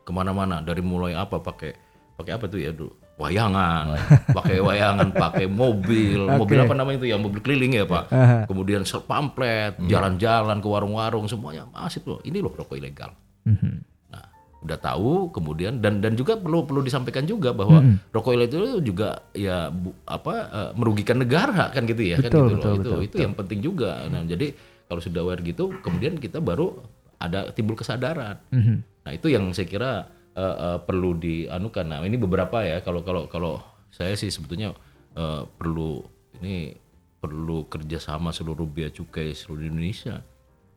[0.00, 1.76] Ke mana-mana dari mulai apa pakai
[2.14, 3.98] pakai apa tuh ya dulu wayangan.
[4.32, 6.22] Pakai wayangan pakai mobil.
[6.24, 7.16] Mobil apa namanya itu ya?
[7.16, 8.04] Mobil keliling ya pak.
[8.08, 8.38] Aha.
[8.44, 12.22] kemudian ser- pamflet jalan-jalan ke warung-warung semuanya masih loh.
[12.22, 13.10] Ini loh rokok ilegal.
[13.42, 13.74] Mhm.
[14.08, 14.24] Nah,
[14.60, 19.26] udah tahu kemudian dan dan juga perlu perlu disampaikan juga bahwa rokok ilegal itu juga
[19.32, 22.78] ya bu- apa eh, merugikan negara kan gitu ya kan Betul, gitu betul, loh.
[22.78, 24.06] betul, itu itu yang penting juga.
[24.06, 24.54] Nah, jadi
[24.88, 26.80] kalau sudah aware gitu kemudian kita baru
[27.20, 28.40] ada timbul kesadaran.
[28.50, 28.76] Mhm.
[29.04, 29.90] Nah, itu yang saya kira
[30.38, 31.84] eh, eh, perlu dianukan.
[31.84, 33.58] Nah, ini beberapa ya kalau kalau kalau
[33.90, 34.72] saya sih sebetulnya
[35.18, 36.00] eh, perlu
[36.38, 36.72] ini
[37.18, 40.22] perlu kerjasama seluruh bea cukai seluruh Indonesia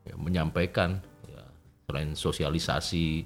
[0.01, 0.97] ya, menyampaikan
[1.29, 1.43] ya,
[1.85, 3.21] selain sosialisasi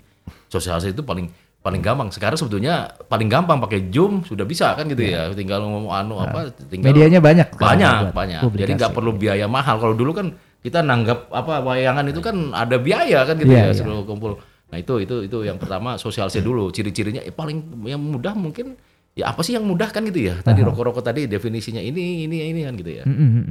[0.52, 1.32] sosialisasi itu paling
[1.64, 5.90] paling gampang sekarang sebetulnya paling gampang pakai zoom sudah bisa kan gitu ya tinggal ngomong
[5.96, 7.48] anu apa tinggal Medianya banyak.
[7.58, 8.62] banyak banyak publikasi.
[8.68, 10.28] jadi nggak perlu biaya mahal kalau dulu kan
[10.66, 13.78] kita nanggap apa wayangan itu kan ada biaya kan gitu Iya, ya iya.
[13.78, 14.42] seluruh kumpul.
[14.66, 16.74] Nah itu itu itu yang pertama sosialisasi dulu.
[16.74, 18.74] Ciri-cirinya eh, paling yang mudah mungkin
[19.14, 20.42] ya apa sih yang mudah kan gitu ya?
[20.42, 23.04] Tadi rokok-rokok tadi definisinya ini ini ini kan gitu ya.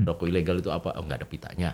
[0.03, 0.91] Rokok ilegal itu apa?
[0.93, 1.71] Oh, nggak ada pitanya.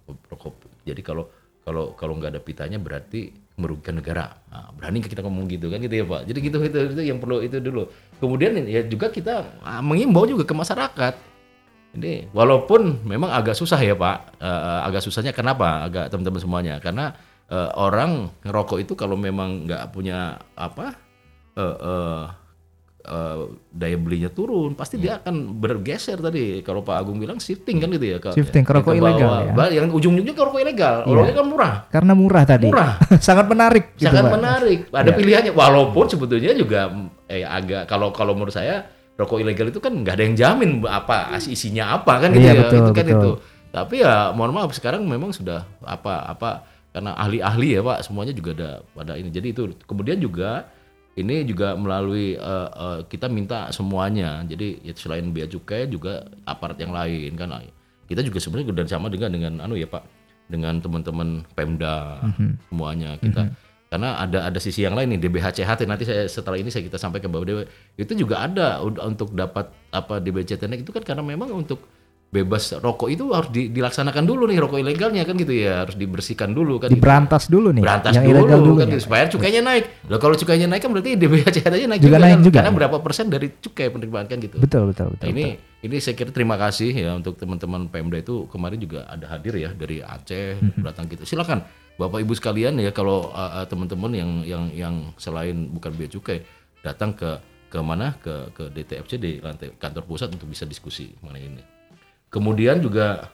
[0.00, 1.28] Rokok, rokok- jadi kalau
[1.60, 4.34] kalau kalau nggak ada pitanya berarti merugikan negara.
[4.48, 6.26] Nah, berani kita ngomong gitu kan gitu ya pak?
[6.26, 7.86] Jadi gitu itu itu yang perlu itu dulu.
[8.16, 11.14] Kemudian ya juga kita ah, mengimbau juga ke masyarakat
[11.94, 17.14] ini walaupun memang agak susah ya pak Eh, agak susahnya kenapa agak teman-teman semuanya karena
[17.46, 20.92] eh, orang ngerokok itu kalau memang nggak punya apa
[21.54, 22.22] eh, eh,
[23.04, 23.38] eh,
[23.70, 26.60] daya belinya turun, pasti dia akan bergeser tadi.
[26.60, 28.18] Kalau Pak Agung bilang shifting kan gitu ya.
[28.18, 29.52] ke- Shifting ke rokok ilegal ya.
[29.70, 30.96] Yang ujung-ujungnya ke rokok ilegal.
[31.02, 31.12] Iya.
[31.14, 31.74] Rokok kan murah.
[31.90, 32.66] Karena murah tadi.
[32.66, 32.96] Murah.
[33.22, 33.92] Sangat menarik.
[33.94, 34.32] gitu, Sangat Pak.
[34.34, 34.78] menarik.
[34.88, 35.16] Ada Iya.
[35.16, 35.52] pilihannya.
[35.52, 36.80] Walaupun sebetulnya juga
[37.26, 41.38] eh, agak kalau kalau menurut saya rokok ilegal itu kan nggak ada yang jamin apa
[41.38, 42.60] isinya apa kan gitu Iya, ya.
[42.66, 43.14] betul, itu kan betul.
[43.18, 43.30] itu.
[43.74, 46.62] Tapi ya mohon maaf sekarang memang sudah apa apa
[46.94, 49.30] karena ahli-ahli ya Pak semuanya juga ada pada ini.
[49.30, 50.70] Jadi itu kemudian juga
[51.14, 54.42] ini juga melalui eh, eh, kita minta semuanya.
[54.46, 57.50] Jadi ya selain bea cukai juga aparat yang lain kan
[58.04, 60.04] kita juga sebenarnya sudah sama dengan dengan anu ya Pak
[60.44, 62.50] dengan teman-teman Pemda Mhm.
[62.68, 63.48] semuanya kita
[63.94, 67.30] karena ada ada sisi yang lain nih DBHCHT nanti saya setelah ini saya kita sampaikan
[67.30, 67.62] bahwa DB
[67.94, 71.78] itu juga ada untuk dapat apa DBCT itu kan karena memang untuk
[72.26, 76.50] bebas rokok itu harus di- dilaksanakan dulu nih rokok ilegalnya kan gitu ya harus dibersihkan
[76.50, 76.98] dulu kan gitu.
[76.98, 77.86] Diberantas dulu nih.
[77.86, 78.90] berantas yang dulu, ilegal dulu kan ya.
[78.90, 82.18] gitu, supaya cukainya naik loh kalau cukainya naik kan berarti DBHCHT nya naik Juga juga,
[82.18, 82.42] naik kan?
[82.42, 82.78] juga, karena ya.
[82.82, 85.22] berapa persen dari cukai penerimaan kan gitu Betul, betul, betul.
[85.22, 85.44] Nah, ini
[85.78, 89.70] ini saya kira terima kasih ya untuk teman-teman Pemda itu kemarin juga ada hadir ya
[89.70, 90.82] dari Aceh Mhm.
[90.82, 91.22] datang gitu.
[91.22, 91.62] Silakan
[91.94, 96.42] Bapak Ibu sekalian ya kalau uh, teman-teman yang yang yang selain bukan bea cukai
[96.82, 97.38] datang ke
[97.70, 98.18] ke mana?
[98.18, 101.62] Ke ke DTFC di lantai kantor pusat untuk bisa diskusi mengenai ini.
[102.34, 103.30] Kemudian juga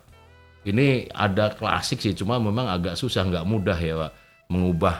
[0.69, 4.13] ini ada klasik sih cuma memang agak susah nggak mudah ya Pak
[4.53, 4.97] mengubah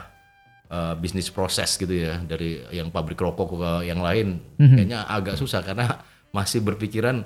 [0.73, 4.41] uh, bisnis proses gitu ya dari yang pabrik rokok ke yang lain.
[4.57, 6.01] Kayaknya agak susah karena
[6.33, 7.21] masih berpikiran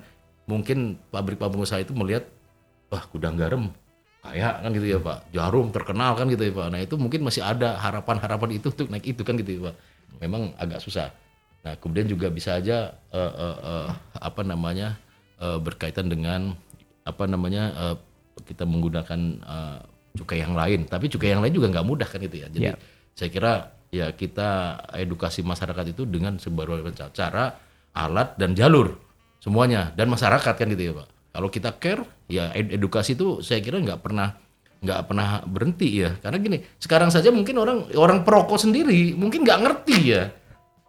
[0.51, 2.27] mungkin pabrik-pabrik usaha itu melihat
[2.91, 3.71] wah gudang garam
[4.31, 5.17] kayak kan gitu ya Pak.
[5.31, 6.67] Jarum terkenal kan gitu ya Pak.
[6.73, 9.75] Nah itu mungkin masih ada harapan-harapan itu untuk naik itu kan gitu ya Pak.
[10.23, 11.11] Memang agak susah.
[11.65, 13.87] Nah kemudian juga bisa aja eh, eh, eh,
[14.19, 14.97] apa namanya
[15.41, 16.53] eh, berkaitan dengan
[17.05, 17.95] apa namanya eh,
[18.45, 19.79] kita menggunakan eh,
[20.17, 20.87] cukai yang lain.
[20.87, 22.47] Tapi cukai yang lain juga nggak mudah kan itu ya.
[22.49, 22.75] Jadi Ya.
[23.15, 23.53] saya kira
[23.95, 26.83] ya kita edukasi masyarakat itu dengan sebuah
[27.15, 27.55] cara
[27.95, 28.99] alat dan jalur
[29.39, 33.59] semuanya dan masyarakat kan gitu ya pak kalau kita care ya ed- edukasi itu saya
[33.59, 34.33] kira nggak pernah
[34.77, 39.59] nggak pernah berhenti ya karena gini sekarang saja mungkin orang orang perokok sendiri mungkin nggak
[39.59, 40.23] ngerti ya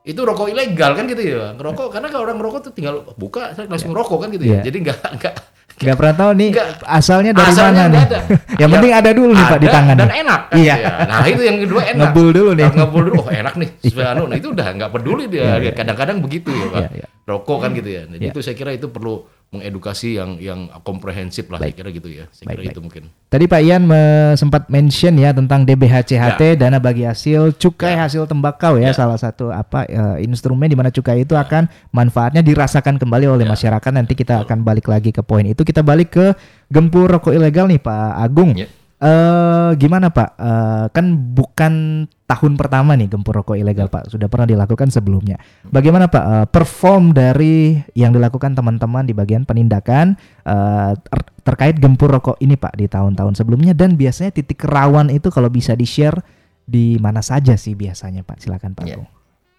[0.02, 3.66] itu rokok ilegal kan gitu ya ngerokok karena kalau orang ngerokok tuh tinggal buka saya
[3.66, 4.62] langsung rokok kan gitu ya Iya.
[4.64, 5.34] jadi nggak nggak
[5.76, 6.68] Nggak pernah tahu nih Nggak.
[6.88, 8.00] asalnya dari Asalnya mana nih.
[8.00, 8.18] ada.
[8.56, 9.96] yang Ya, penting ada dulu nih Pak di ada tangan.
[9.98, 10.74] dan enak kan Iya.
[10.74, 10.90] ya.
[11.04, 12.64] nah itu yang kedua enak Ngebul dulu nih.
[12.64, 16.16] Nah, ngebul dulu oh enak nih sesuai anu nah itu udah nggak peduli dia kadang-kadang
[16.18, 17.06] begitu ya pak Iya, iya.
[17.22, 18.32] rokok kan gitu ya jadi Iya.
[18.32, 19.14] itu saya kira itu perlu
[19.48, 22.72] mengedukasi yang yang komprehensif lah saya kira gitu ya saya Baik, kira baik.
[22.72, 27.94] itu mungkin Tadi Pak Ian me- sempat mention ya tentang DBHCHT dana bagi hasil cukai
[27.94, 28.92] hasil tembakau ya, Ya.
[28.92, 33.90] salah satu apa eh, instrumen di mana cukai itu akan manfaatnya dirasakan kembali oleh masyarakat.
[33.90, 35.58] Nanti kita akan balik lagi ke poin itu.
[35.58, 36.26] Kita balik ke
[36.66, 38.54] gempur rokok ilegal nih Pak Agung.
[38.54, 38.70] Ya.
[38.96, 40.30] Eh gimana Pak?
[40.40, 41.06] Eh, kan
[41.36, 45.36] bukan tahun pertama nih gempur rokok ilegal Pak, sudah pernah dilakukan sebelumnya.
[45.68, 50.16] Bagaimana Pak eh, perform dari yang dilakukan teman-teman di bagian penindakan
[50.48, 55.28] eh, ter- terkait gempur rokok ini Pak di tahun-tahun sebelumnya dan biasanya titik rawan itu
[55.28, 56.18] kalau bisa di-share
[56.66, 58.42] di mana saja sih biasanya Pak?
[58.42, 58.84] Silakan Pak.
[58.88, 58.96] Ya.
[58.98, 59.10] Agung.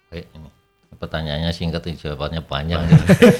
[0.08, 0.48] Baik, ini
[0.98, 2.84] pertanyaannya singkat, jawabannya panjang.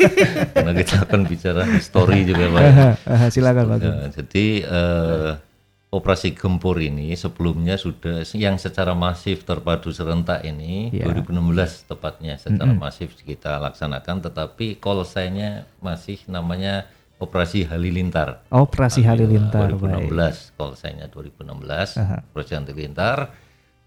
[0.54, 2.62] Karena kita akan bicara story juga Pak.
[3.34, 3.78] Silakan Pak.
[4.14, 5.47] Jadi eh,
[5.88, 11.08] operasi gempur ini sebelumnya sudah yang secara masif terpadu serentak ini Ya.
[11.08, 16.84] 2016 tepatnya secara masif kita laksanakan, tetapi call sign-nya masih namanya
[17.16, 18.44] operasi Halilintar.
[18.48, 20.12] Operasi Halilintar, baik.
[20.12, 21.96] 2016 call sign-nya 2016
[22.28, 23.32] operasi Halilintar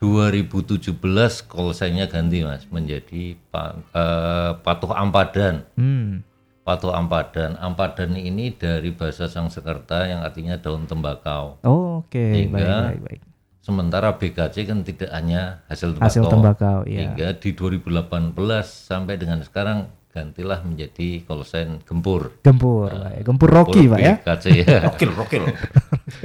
[0.01, 0.97] 2017
[1.43, 6.25] call sign-nya ganti mas menjadi pa- eh, patuh ampadan Hmm.
[6.61, 12.75] Patuh ampadan ampadan ini dari bahasa Sangsekerta yang artinya daun tembakau Oh, Oke, baik, Sehingga
[12.87, 13.21] baik, baik.
[13.61, 16.97] sementara BKC kan tidak hanya hasil tembakau Hasil tembakau, ya.
[17.05, 18.33] hingga di 2018
[18.65, 23.23] sampai dengan sekarang gantilah menjadi call sign gempur Gempur, baik.
[23.23, 24.15] Gempur Rocky, Pak ya.
[24.19, 25.43] BKC ya Rokil, rokil.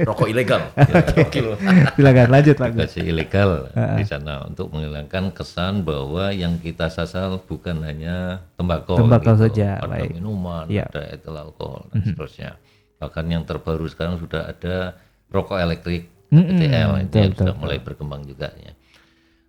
[0.03, 0.61] Rokok ilegal.
[1.17, 1.55] Rokil.
[1.95, 2.69] Silakan lanjut Pak.
[2.75, 3.51] Gaji ilegal
[3.95, 9.43] di sana untuk menghilangkan kesan bahwa yang kita sasar bukan hanya tembakau, Tembakau gitu.
[9.47, 10.19] saja, ada baik.
[10.19, 10.91] minuman, Iya.
[10.91, 12.51] ada etil alkohol dan seterusnya.
[12.97, 14.97] Bahkan yang terbaru sekarang sudah ada
[15.27, 18.75] rokok elektrik Mm-mm, ETL itu betul, yang betul, sudah mulai berkembang juga ya.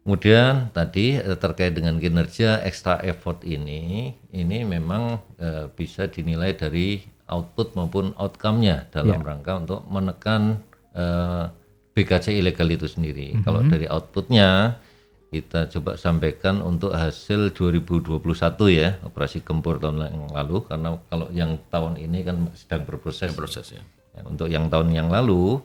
[0.08, 7.04] Kemudian tadi eh, terkait dengan kinerja extra effort ini, ini memang eh, bisa dinilai dari
[7.28, 9.36] output maupun outcome-nya dalam Ya.
[9.36, 10.64] rangka untuk menekan
[10.96, 11.52] eh,
[11.92, 13.36] BKC ilegal itu sendiri.
[13.36, 13.44] Mhm.
[13.44, 14.80] Kalau dari outputnya
[15.28, 18.24] kita coba sampaikan untuk hasil 2021
[18.72, 23.36] ya operasi gempur tahun yang lalu karena kalau yang tahun ini kan sedang berproses.
[23.36, 23.84] Proses ya.
[24.16, 25.60] Ya, untuk yang tahun yang lalu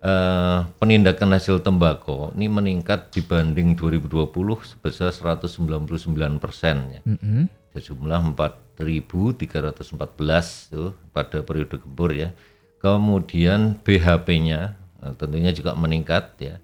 [0.00, 4.32] eh, penindakan hasil tembakau ini meningkat dibanding 2020
[4.64, 7.00] sebesar 199 persen ya.
[7.04, 7.46] Mm-mm.
[7.76, 12.34] Sejumlah 4.314 tuh pada periode gempur ya.
[12.80, 16.56] Kemudian BHP-nya eh, tentunya juga meningkat ya.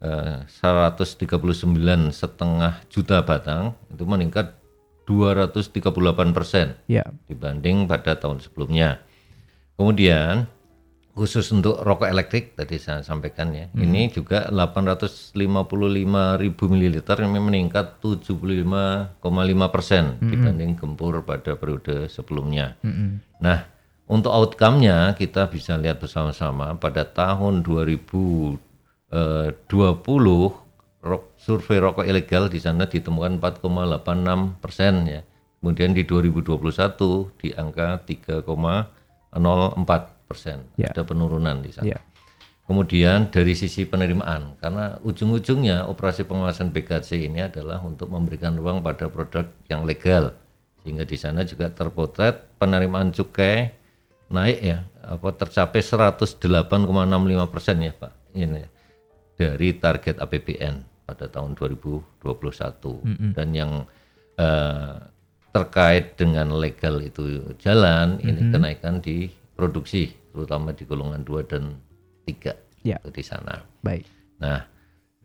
[0.00, 4.56] Eh, 139 setengah juta batang itu meningkat
[5.04, 9.02] 238 persen Ya, dibanding pada tahun sebelumnya.
[9.74, 10.46] Kemudian
[11.20, 15.36] khusus untuk rokok elektrik tadi saya sampaikan ya, ini juga 855
[16.40, 19.20] ribu mililiter ini meningkat 75,5
[19.68, 22.80] persen dibanding gempur pada periode sebelumnya.
[23.36, 23.68] Nah,
[24.08, 26.80] untuk outcome-nya kita bisa lihat bersama-sama.
[26.80, 28.56] Pada tahun 2020
[31.04, 35.20] rok, survei rokok ilegal di sana ditemukan 4,86 persen ya.
[35.60, 40.62] Kemudian di 2021 di angka 3,04 persen.
[40.78, 40.94] Ya.
[40.94, 41.90] Ada penurunan di sana.
[41.90, 41.98] ya.
[42.70, 49.10] Kemudian dari sisi penerimaan, karena ujung-ujungnya operasi pengawasan BKC ini adalah untuk memberikan ruang pada
[49.10, 50.38] produk yang legal,
[50.86, 53.74] sehingga di sana juga terpotret penerimaan cukai
[54.30, 58.62] naik ya, apa tercapai 108,65 persen ya Pak, ini
[59.34, 60.74] dari target APBN
[61.10, 63.82] pada tahun 2021 dan yang
[64.38, 64.94] eh,
[65.50, 69.26] terkait dengan legal itu jalan, ini kenaikan di
[69.58, 71.76] produksi terutama di golongan 2 dan
[72.24, 72.96] 3 Ya.
[73.02, 73.60] di sana.
[73.84, 74.08] Baik.
[74.40, 74.64] Nah,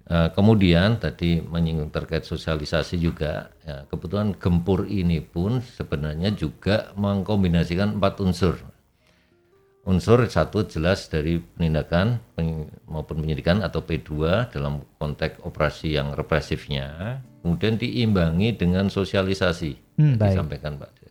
[0.06, 7.96] eh, kemudian tadi menyinggung terkait sosialisasi juga, ya, kebetulan gempur ini pun sebenarnya juga mengkombinasikan
[7.96, 8.60] empat unsur.
[9.86, 12.18] Unsur satu jelas dari penindakan
[12.90, 20.02] maupun penyidikan atau P2 dalam konteks operasi yang represifnya, kemudian diimbangi dengan sosialisasi.
[20.02, 20.34] Hmm, baik.
[20.42, 21.05] Disampaikan Pak.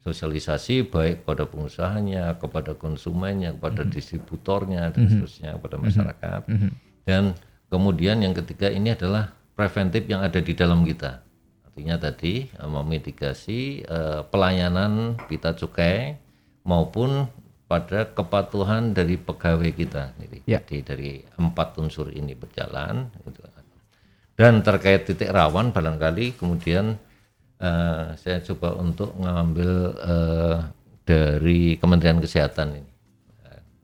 [0.00, 3.92] Sosialisasi baik kepada pengusahanya, kepada konsumennya, kepada Mhm.
[3.92, 6.40] distributornya dan seterusnya kepada masyarakat.
[7.04, 7.36] Dan
[7.68, 11.20] kemudian yang ketiga ini adalah preventif yang ada di dalam kita.
[11.68, 16.16] Artinya tadi eh, memitigasi eh, pelayanan pita cukai
[16.64, 17.28] maupun
[17.68, 20.16] pada kepatuhan dari pegawai kita.
[20.16, 20.58] Jadi, Ya.
[20.64, 23.12] jadi dari empat unsur ini berjalan.
[23.22, 23.44] gitu.
[24.34, 26.96] Dan terkait titik rawan barangkali kemudian
[27.60, 30.56] eh, saya coba untuk mengambil eh,
[31.02, 32.88] dari Kementerian Kesehatan ini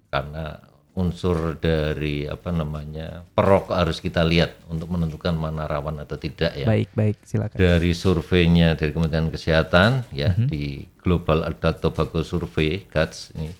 [0.06, 0.56] karena
[0.96, 6.64] unsur dari apa namanya perokok harus kita lihat untuk menentukan mana rawan atau tidak ya
[6.64, 7.52] Baik, baik, silakan.
[7.52, 13.52] dari surveinya dari Kementerian Kesehatan ya di Global Adult Tobacco Survey GATS ini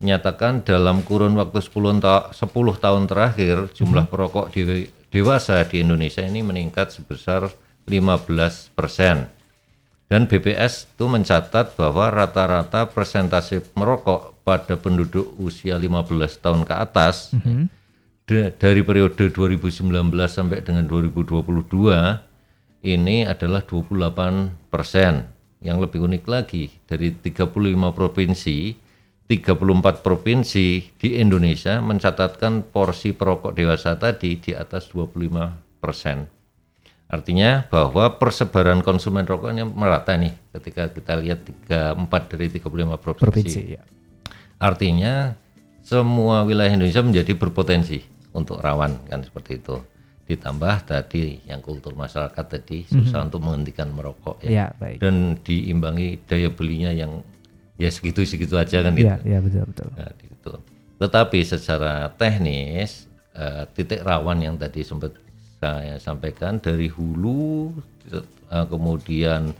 [0.00, 6.24] menyatakan dalam kurun waktu 10, ta- 10 tahun terakhir jumlah perokok dewe- dewasa di Indonesia
[6.24, 7.52] ini meningkat sebesar
[7.86, 9.30] 15 persen.
[10.10, 17.30] Dan BPS itu mencatat bahwa rata-rata persentase merokok pada penduduk usia 15 tahun ke atas
[18.26, 19.86] da- dari periode 2019
[20.26, 22.26] sampai dengan 2022
[22.82, 25.30] ini adalah 28 persen.
[25.62, 28.74] Yang lebih unik lagi dari 35 provinsi,
[29.30, 36.39] 34 provinsi di Indonesia mencatatkan porsi perokok dewasa tadi di atas 25 persen.
[37.10, 43.26] Artinya bahwa persebaran konsumen rokoknya merata nih ketika kita lihat 34 dari 35 provinsi.
[43.26, 43.82] Provinsi ya.
[44.62, 45.34] Artinya
[45.82, 47.98] semua wilayah Indonesia menjadi berpotensi
[48.30, 49.82] untuk rawan kan seperti itu.
[50.30, 54.50] Ditambah tadi yang kultur masyarakat tadi susah untuk menghentikan merokok ya.
[54.50, 55.02] Ya, baik.
[55.02, 57.26] Dan diimbangi daya belinya yang
[57.74, 59.10] ya segitu-segitu aja kan gitu.
[59.10, 59.88] Iya, iya betul betul.
[59.98, 60.52] Nah, gitu.
[61.02, 65.18] Tetapi secara teknis eh, titik rawan yang tadi sempat
[65.60, 67.68] saya sampaikan dari hulu
[68.08, 69.52] eh, kemudian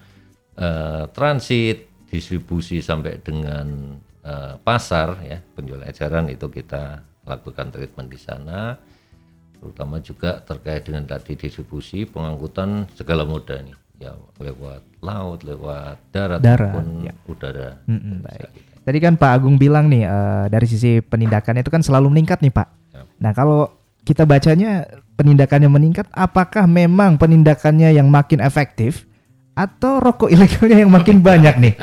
[0.57, 8.17] eh, transit distribusi sampai dengan eh, pasar ya penjual eceran itu kita lakukan treatment di
[8.19, 8.75] sana
[9.61, 16.41] terutama juga terkait dengan tadi distribusi pengangkutan segala moda nih ya lewat laut lewat darat,
[16.41, 17.13] Darat, maupun ya.
[17.29, 18.49] udara Mm-mm, baik.
[18.81, 22.49] Tadi kan Pak Agung bilang nih eh, dari sisi penindakan itu kan selalu meningkat nih
[22.49, 22.69] Pak.
[22.97, 23.05] Ya.
[23.21, 23.69] Nah kalau
[24.01, 24.89] kita bacanya
[25.21, 29.05] penindakannya meningkat, apakah memang penindakannya yang makin efektif
[29.53, 31.75] atau rokok ilegalnya yang makin banyak nih?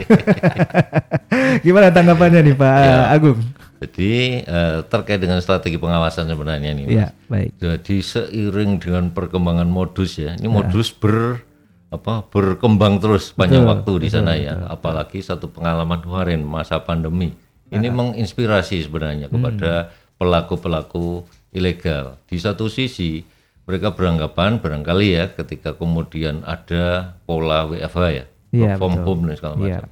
[1.65, 3.13] Gimana tanggapannya nih Pak Ya.
[3.13, 3.37] Agung?
[3.77, 6.93] Jadi eh, terkait dengan strategi pengawasan sebenarnya nih, Mas.
[6.97, 7.49] Iya baik.
[7.61, 11.45] Jadi seiring dengan perkembangan modus ya, ini modus ber
[11.87, 14.65] apa berkembang terus panjang Betul, waktu di sana ya.
[14.65, 17.37] Apalagi satu pengalaman kemarin masa pandemi.
[17.69, 22.21] Ini menginspirasi sebenarnya kepada pelaku-pelaku ilegal.
[22.29, 23.25] Di satu sisi
[23.67, 29.03] mereka beranggapan barangkali ya ketika kemudian ada pola WFH ya, work from betul.
[29.03, 29.61] home dan segala Iya.
[29.81, 29.89] macam.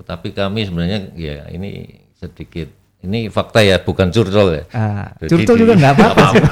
[0.00, 1.70] Tetapi kami sebenarnya ya ini
[2.16, 2.68] sedikit
[3.00, 4.62] ini fakta ya bukan curcol ya.
[4.76, 6.44] Ah, Jadi curcol di- juga nggak apa-apa sih.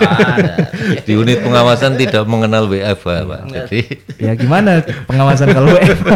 [1.05, 3.41] di unit pengawasan tidak mengenal WFH Pak.
[3.53, 3.81] Jadi
[4.25, 6.09] Ya gimana pengawasan kalau WFH?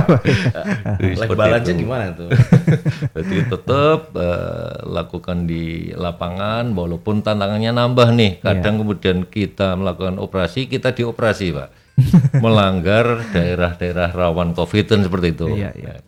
[1.21, 2.33] Life balance gimana tuh?
[3.21, 8.41] Jadi tetap eh, lakukan di lapangan walaupun tantangannya nambah nih.
[8.41, 11.69] Kadang kemudian kita melakukan operasi, kita dioperasi, Pak.
[12.45, 15.47] Melanggar daerah-daerah rawan Covid kan seperti itu.
[15.53, 16.01] Iya, iya.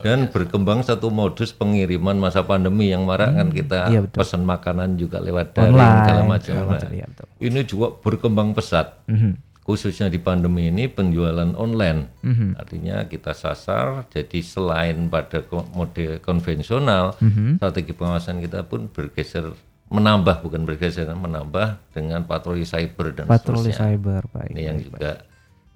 [0.00, 4.18] Dan berkembang satu modus pengiriman masa pandemi yang marak kan kita iya, betul.
[4.18, 6.54] pesan makanan juga lewat daring Online, segala macam.
[6.56, 7.26] segala Nah, iya, betul.
[7.38, 8.86] ini juga berkembang pesat.
[9.06, 9.32] Mhm.
[9.60, 12.10] Khususnya di pandemi ini penjualan online.
[12.20, 12.56] Mhm.
[12.56, 17.56] Artinya kita sasar jadi selain pada mode konvensional, Mhm.
[17.56, 19.52] strategi pengawasan kita pun bergeser
[19.86, 23.78] menambah bukan bergeser menambah dengan patroli cyber dan Patroli seterusnya.
[23.90, 24.50] cyber baik.
[24.50, 25.22] Ini yang juga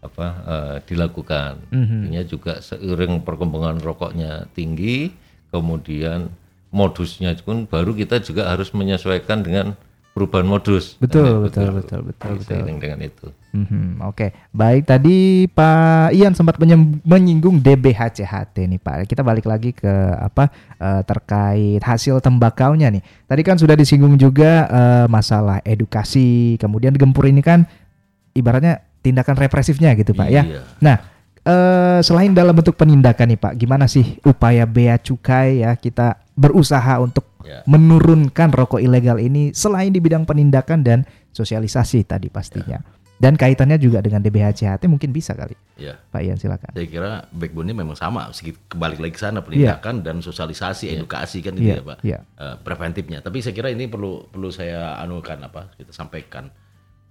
[0.04, 1.64] apa eh, dilakukan.
[1.72, 1.98] Mhm.
[2.04, 5.08] Artinya juga seiring perkembangan rokoknya tinggi,
[5.48, 6.28] kemudian
[6.68, 9.72] modusnya pun baru kita juga harus menyesuaikan dengan
[10.14, 10.94] perubahan modus.
[11.02, 12.54] Betul, Nah, betul, betul, betul, betul.
[12.54, 13.26] Seiring dengan itu.
[13.54, 14.86] Mhm, Oke, baik.
[14.86, 16.58] Tadi Pak Ian sempat
[17.02, 19.10] menyinggung DBHCHT nih Pak.
[19.10, 23.02] Kita balik lagi ke apa eh, terkait hasil tembakaunya nih.
[23.26, 26.58] Tadi kan sudah disinggung juga eh, masalah edukasi.
[26.62, 27.66] Kemudian gempur ini kan
[28.34, 30.42] ibaratnya tindakan represifnya gitu Pak ya.
[30.42, 30.60] Iya.
[30.80, 30.96] Nah,
[31.38, 36.96] eh, selain dalam bentuk penindakan nih Pak, gimana sih upaya bea cukai ya kita berusaha
[36.98, 37.60] untuk Ya.
[37.68, 42.80] menurunkan rokok ilegal ini selain di bidang penindakan dan sosialisasi tadi pastinya.
[43.14, 45.52] Dan kaitannya juga dengan DBHCHT mungkin bisa kali.
[45.76, 46.00] Ya.
[46.08, 46.72] Pak Ian silakan.
[46.72, 51.52] Saya kira backbone-nya memang sama, sedikit kebalik lagi ke sana penindakan dan sosialisasi, edukasi kan
[51.52, 51.98] itu Iya, ya Pak.
[52.00, 52.18] iya.
[52.24, 53.20] Eh, preventifnya.
[53.20, 55.76] Tapi saya kira ini perlu perlu saya anukan apa?
[55.76, 56.48] Kita sampaikan.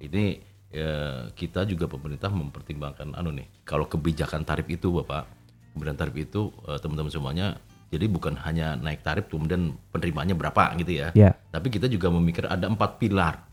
[0.01, 0.41] Ini
[0.73, 3.45] ya, kita juga pemerintah mempertimbangkan anu nih.
[3.63, 5.29] Kalau kebijakan tarif itu Bapak,
[5.77, 7.47] kemudian tarif itu eh, teman-teman semuanya
[7.93, 11.13] jadi bukan hanya naik tarif kemudian penerimanya berapa gitu ya.
[11.13, 11.37] Ya.
[11.53, 13.45] Tapi kita juga memikir ada empat pilar.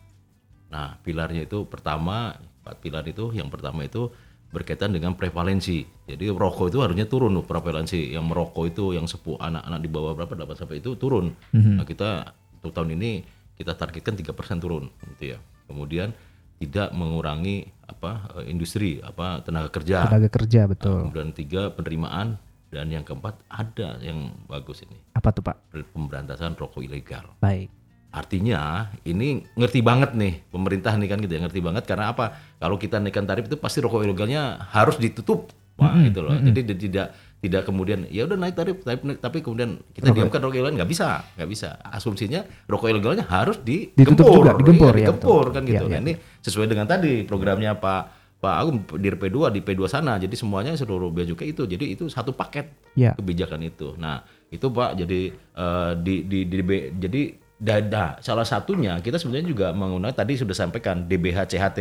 [0.73, 2.33] Nah, pilarnya itu pertama,
[2.65, 4.09] empat pilar itu yang pertama itu
[4.49, 5.85] berkaitan dengan prevalensi.
[6.09, 8.17] Jadi rokok itu harusnya turun loh prevalensi.
[8.17, 11.37] Yang merokok itu yang sepuh anak-anak di bawah berapa dapat sampai itu turun.
[11.53, 13.21] Nah, kita untuk tahun ini
[13.61, 14.89] kita targetkan 3% turun
[15.21, 15.39] gitu ya.
[15.69, 16.17] Kemudian
[16.61, 20.05] tidak mengurangi apa eh, industri apa tenaga kerja.
[20.07, 21.09] Tenaga kerja betul.
[21.09, 22.37] Kemudian tiga penerimaan
[22.71, 25.75] dan yang keempat ada yang bagus ini Apa tuh Pak?
[25.91, 27.33] pemberantasan rokok ilegal.
[27.41, 27.73] Baik.
[28.11, 32.37] Artinya ini ngerti banget nih pemerintah nih kan gitu ya ngerti banget karena apa?
[32.61, 35.51] Kalau kita naikkan tarif itu pasti rokok ilegalnya harus ditutup.
[35.81, 36.37] Wah, gitu loh.
[36.37, 40.55] Jadi di- tidak tidak kemudian ya udah naik tarif tapi, tapi kemudian kita diamkan rokok
[40.55, 41.81] ilegal nggak bisa, nggak bisa.
[41.83, 44.45] Asumsinya rokok ilegalnya harus digempur.
[44.45, 45.55] juga, digempur, Iya, ya, digempur betul.
[45.55, 45.75] kan gitu.
[45.79, 46.05] Iya, Nah, iya.
[46.05, 48.03] ini sesuai dengan tadi programnya Pak
[48.39, 50.17] Pak Agung di P2 di P2 sana.
[50.17, 51.65] Jadi semuanya seluruh bea cukai itu.
[51.65, 53.13] Jadi itu satu paket Ya.
[53.13, 53.93] kebijakan itu.
[53.97, 57.23] Nah, itu Pak jadi eh, di di di B- jadi
[57.57, 61.79] dada salah satunya kita sebenarnya juga menggunakan tadi sudah sampaikan DBH CHT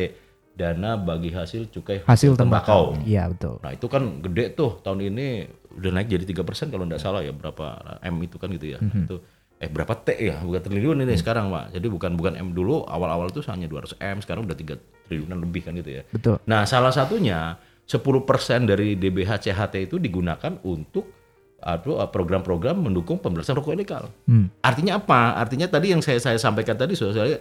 [0.60, 3.00] dana bagi hasil cukai Hasil tembakau.
[3.08, 3.64] Iya betul.
[3.64, 5.48] Nah, itu kan gede tuh tahun ini
[5.80, 8.80] udah naik jadi tiga persen kalau nggak salah ya berapa M itu kan gitu ya.
[8.84, 9.08] Mhm.
[9.08, 9.24] Itu
[9.60, 11.80] eh berapa T ya bukan triliun ini sekarang Pak.
[11.80, 15.64] Jadi bukan bukan M dulu awal-awal tuh hanya 200 M sekarang udah 3 triliunan lebih
[15.64, 16.04] kan gitu ya.
[16.12, 16.44] Betul.
[16.44, 17.56] Nah, salah satunya
[17.88, 21.20] 10% dari DBH CHT itu digunakan untuk
[21.60, 24.08] atau program-program mendukung pemberantasan rokok ilegal.
[24.24, 24.48] Hmm.
[24.64, 25.36] Artinya apa?
[25.36, 27.36] Artinya tadi yang saya saya sampaikan tadi saya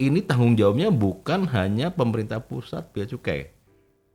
[0.00, 3.52] ini tanggung jawabnya bukan hanya pemerintah pusat bea cukai.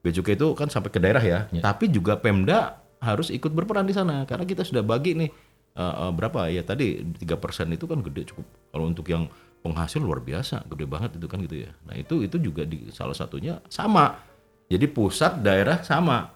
[0.01, 3.93] Bea cukai itu kan sampai ke daerah ya, tapi juga Pemda harus ikut berperan di
[3.93, 5.29] sana karena kita sudah bagi nih
[5.77, 9.29] eh, eh, berapa ya tadi tiga persen itu kan gede cukup kalau untuk yang
[9.61, 11.71] penghasil luar biasa gede banget itu kan gitu ya.
[11.85, 14.17] Nah itu itu juga di salah satunya sama.
[14.65, 16.33] Jadi pusat daerah sama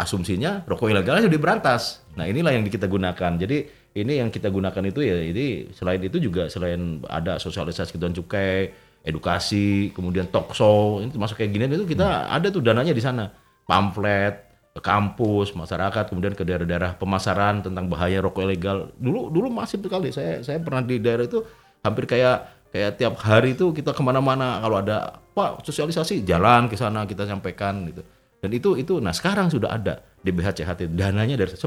[0.00, 2.04] asumsinya rokok ilegal sudah diberantas.
[2.16, 3.36] Nah inilah yang kita gunakan.
[3.36, 8.14] Jadi ini yang kita gunakan itu ya ini selain itu juga selain ada sosialisasi ketentuan
[8.18, 8.74] cukai,
[9.06, 13.30] edukasi, kemudian talk show, ini termasuk kayak gini itu kita ada tuh dananya di sana.
[13.64, 18.90] Pamflet, ke kampus, masyarakat, kemudian ke daerah-daerah pemasaran tentang bahaya rokok ilegal.
[18.98, 20.10] Dulu dulu masif sekali.
[20.10, 21.46] Saya saya pernah di daerah itu
[21.86, 26.74] hampir kayak kayak tiap hari itu kita ke mana-mana kalau ada pak sosialisasi jalan ke
[26.74, 28.02] sana kita sampaikan gitu.
[28.42, 31.62] Dan itu itu nah sekarang sudah ada DBH CHT dananya dari 10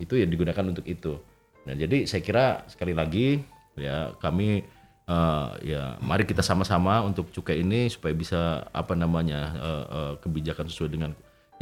[0.00, 1.18] itu yang digunakan untuk itu.
[1.64, 3.40] Nah jadi saya kira sekali lagi
[3.78, 4.62] ya kami
[5.08, 10.66] eh, ya mari kita sama-sama untuk cukai ini supaya bisa apa namanya eh, eh, kebijakan
[10.70, 11.10] sesuai dengan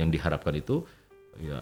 [0.00, 0.84] yang diharapkan itu
[1.40, 1.60] ya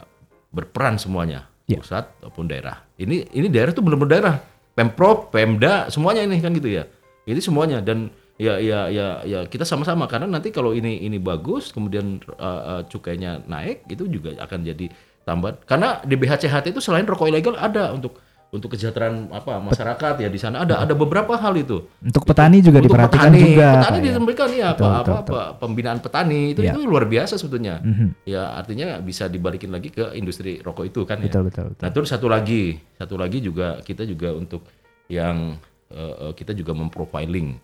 [0.50, 1.78] berperan semuanya Ya.
[1.78, 2.82] pusat maupun daerah.
[2.98, 4.34] Ini ini daerah itu benar-benar daerah
[4.74, 6.84] pemprov, pemda semuanya ini kan gitu ya.
[7.30, 8.10] Ini semuanya dan
[8.40, 12.82] ya ya ya ya kita sama-sama karena nanti kalau ini ini bagus kemudian eh, eh,
[12.90, 14.90] cukainya naik itu juga akan jadi
[15.31, 18.18] tambahan karena di BHCHT itu selain rokok ilegal ada untuk
[18.51, 22.83] untuk kesejahteraan apa masyarakat ya di sana ada ada beberapa hal itu Untuk petani juga
[22.83, 23.68] untuk diperhatikan petani, juga.
[23.78, 24.03] petani ya.
[24.05, 26.74] disampaikan ya Betul, apa betul, apa, apa pembinaan petani itu Ya.
[26.74, 28.26] itu luar biasa sebetulnya Mhm.
[28.26, 31.64] ya artinya bisa dibalikin lagi ke industri rokok itu kan ya Betul betul.
[31.70, 31.83] betul.
[31.87, 32.62] Nah terus satu lagi,
[32.93, 34.66] satu lagi juga kita juga untuk
[35.07, 35.55] yang
[35.87, 37.55] eh, kita juga memprofiling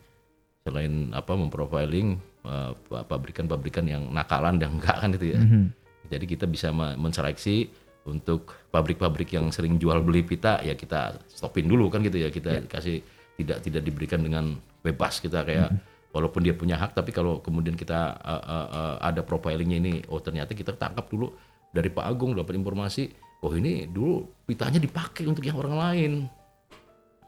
[0.63, 2.71] selain apa memprofiling eh,
[3.03, 5.43] pabrikan-pabrikan yang nakalan dan enggak kan itu ya.
[5.43, 5.86] Mhm.
[6.07, 7.71] Jadi kita bisa me- menseleksi
[8.07, 12.31] untuk pabrik-pabrik yang sering jual beli pita ya kita stopin dulu kan gitu ya.
[12.31, 13.03] Kita kasih
[13.37, 15.19] tidak tidak diberikan dengan bebas.
[15.19, 15.75] Kita kayak
[16.17, 20.17] walaupun dia punya hak tapi kalau kemudian kita uh, uh, uh, ada profilingnya ini oh
[20.17, 21.29] ternyata kita tangkap dulu
[21.69, 23.13] dari Pak Agung dapat informasi
[23.45, 26.13] oh ini dulu pitanya dipakai untuk yang orang lain.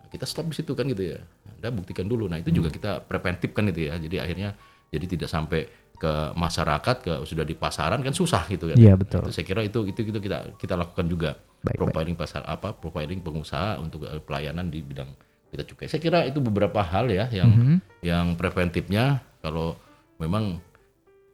[0.08, 1.20] Kita stop di situ kan gitu ya.
[1.52, 2.32] Anda buktikan dulu.
[2.32, 4.00] Nah itu juga kita preventif kan itu ya.
[4.00, 4.56] Jadi akhirnya
[4.88, 5.68] jadi tidak sampai
[5.98, 9.26] ke masyarakat ke sudah di pasaran kan susah gitu kan Iya, betul.
[9.26, 11.30] Itu saya kira itu itu itu kita kita lakukan juga.
[11.58, 15.10] Baik, profiling pasar apa profiling pengusaha untuk eh, pelayanan di bidang
[15.50, 15.90] kita cukai.
[15.90, 17.76] Saya kira itu beberapa hal ya yang Mhm.
[18.06, 19.18] yang preventifnya.
[19.42, 19.74] Kalau
[20.22, 20.62] memang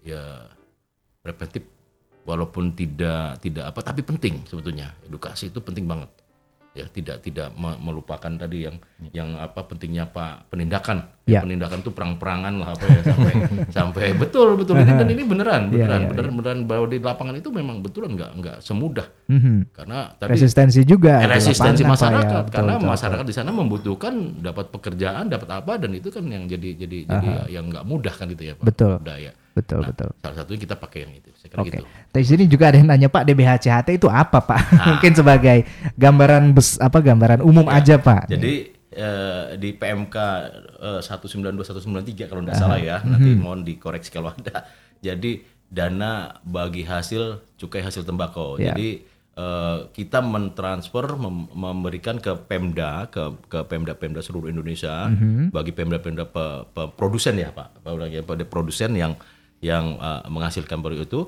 [0.00, 0.48] ya
[1.20, 1.64] preventif
[2.24, 4.96] walaupun tidak tidak apa tapi penting sebetulnya.
[5.04, 6.08] Edukasi itu penting banget
[6.74, 8.76] ya tidak tidak me- melupakan tadi yang
[9.10, 11.40] yang apa pentingnya pak penindakan Ya.
[11.40, 13.32] penindakan itu perang-perangan lah apa ya sampai
[13.80, 17.34] sampai betul betul ini dan ini beneran Iya, beneran iya, beneran beneran bahwa di lapangan
[17.34, 19.72] itu memang betulan nggak nggak semudah Mhm.
[19.72, 21.24] karena tadi Resistensi juga.
[21.24, 21.92] Eh, resistensi Pak, ya.
[21.96, 26.24] masyarakat Betul, karena betul, masyarakat di sana membutuhkan dapat pekerjaan dapat apa dan itu kan
[26.26, 29.00] yang jadi jadi jadi yang nggak mudah kan itu ya Pak Betul.
[29.00, 30.10] budaya Betul Nah, betul.
[30.18, 31.70] salah satunya kita pakai yang itu saya kira Oke.
[31.72, 34.60] gitu Di sini juga ada yang nanya Pak DBHCHT itu apa Pak?
[34.90, 35.58] Mungkin sebagai
[35.94, 38.26] gambaran bes apa gambaran umum aja Pak.
[38.26, 38.34] Ya.
[38.34, 38.54] jadi
[38.90, 40.16] eh, di PMK
[40.76, 44.66] eh, 192 193 kalau tidak salah ya nanti mohon dikoreksi kalau ada
[44.98, 47.22] jadi dana bagi hasil
[47.54, 48.70] cukai hasil tembakau Ya.
[48.70, 49.02] jadi
[49.34, 55.10] eh, kita mentransfer mem- memberikan ke Pemda ke ke Pemda-Pemda seluruh Indonesia
[55.48, 59.14] bagi Pemda-Pemda pe- pe- produsen ya Pak Pak Ulang ya, pada produsen yang
[59.60, 61.20] yang eh, menghasilkan produk itu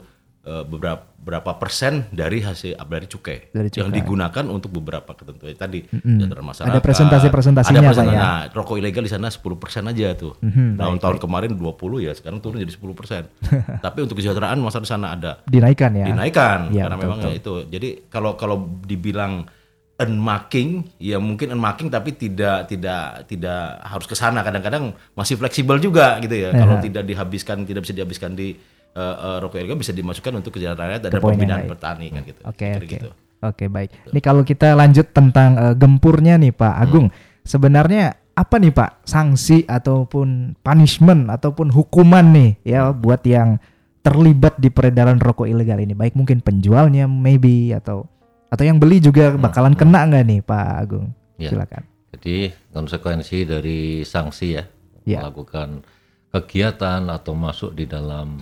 [0.42, 3.98] eh, beberapa berapa persen dari hasil dari cukai, Dari yang cukai.
[3.98, 8.14] digunakan untuk beberapa ketentuan tadi kesejahteraan masyarakat Ada presentasi-presentasinya, ada Pak, presentasi.
[8.14, 8.22] ya?
[8.22, 9.42] Nah, rokok ilegal di sana 10%
[9.86, 11.66] aja tuh Mhm, tahun-tahun kemarin 20
[12.00, 13.26] ya sekarang turun jadi 10%
[13.82, 16.06] tapi untuk kesejahteraan masyarakat di sana ada Dinaikkan ya.
[16.06, 17.54] dinaikkan Iya, karena betul, memang ya itu.
[17.66, 19.50] Jadi kalau kalau dibilang
[19.96, 26.20] unmarking ya mungkin unmarking tapi tidak tidak tidak harus ke sana kadang-kadang masih fleksibel juga
[26.20, 26.52] gitu ya.
[26.52, 28.52] Kalau tidak dihabiskan tidak bisa dihabiskan di
[28.92, 32.22] eh, eh, rokok ilegal bisa dimasukkan untuk kesejahteraan dan Ke poin yang pembinaan petani kan
[32.28, 32.40] gitu.
[32.44, 32.92] Oke Kira oke.
[32.92, 33.10] gitu.
[33.44, 33.90] Oke baik.
[34.12, 37.08] Nih kalau kita lanjut tentang eh, gempurnya nih Pak Agung.
[37.46, 43.56] Sebenarnya apa nih Pak sanksi ataupun punishment ataupun hukuman nih ya buat yang
[44.04, 48.04] terlibat di peredaran rokok ilegal ini baik mungkin penjualnya maybe atau
[48.46, 51.52] atau yang beli juga bakalan kena nggak nih Pak Agung Ya.
[51.52, 51.84] silakan
[52.16, 54.64] Jadi konsekuensi dari sanksi ya,
[55.04, 55.20] Ya.
[55.20, 55.84] melakukan
[56.32, 58.40] kegiatan atau masuk di dalam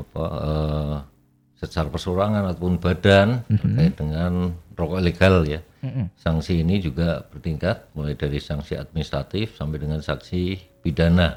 [0.00, 0.96] apa eh,
[1.60, 5.60] secara persorangan ataupun badan terkait dengan rokok ilegal ya.
[6.16, 11.36] Sanksi ini juga bertingkat mulai dari sanksi administratif sampai dengan sanksi pidana.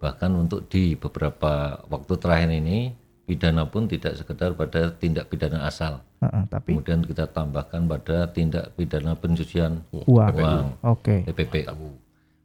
[0.00, 2.90] Bahkan untuk di beberapa waktu terakhir ini
[3.26, 6.02] pidana pun tidak sekedar pada tindak pidana asal.
[6.22, 10.66] Heeh, tapi Kemudian kita tambahkan pada tindak pidana pencucian uang uang.
[10.82, 11.66] oke TPP.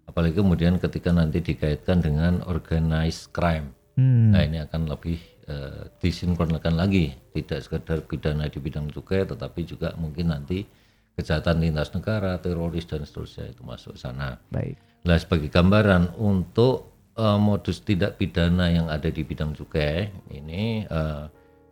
[0.08, 3.76] Apalagi kemudian ketika nanti dikaitkan dengan organized crime.
[3.98, 5.18] Hmm, Nah, ini akan lebih
[5.48, 10.68] eh, disinkronkan lagi, tidak sekedar pidana di bidang cukai tetapi juga mungkin nanti
[11.18, 14.38] kejahatan lintas negara, teroris dan seterusnya itu masuk sana.
[14.54, 20.86] baik Nah, sebagai gambaran untuk eh, modus tidak pidana yang ada di bidang cukai ini
[20.86, 21.24] eh,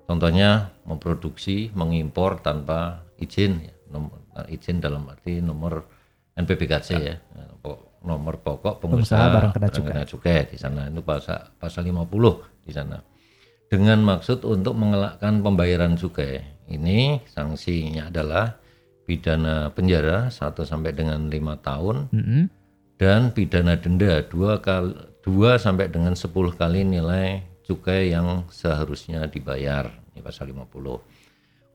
[0.05, 3.73] contohnya memproduksi, mengimpor tanpa izin ya.
[3.85, 4.17] Nomor,
[4.49, 5.85] izin dalam arti nomor
[6.35, 7.15] NPBKC ya.
[7.63, 12.05] Pok- Nomor pokok Pengusaha pengusaha, barang kena barang cukai di sana itu pasal pasal 50
[12.61, 13.01] di sana.
[13.65, 16.45] Dengan maksud untuk mengelakkan pembayaran cukai.
[16.69, 18.61] Ini sanksinya adalah
[19.09, 22.43] pidana penjara 1 sampai dengan lima tahun Mm-mm.
[23.01, 24.93] dan pidana denda dua kali
[25.26, 30.69] dua sampai dengan 10 kali nilai cukai yang seharusnya dibayar ini pasal 50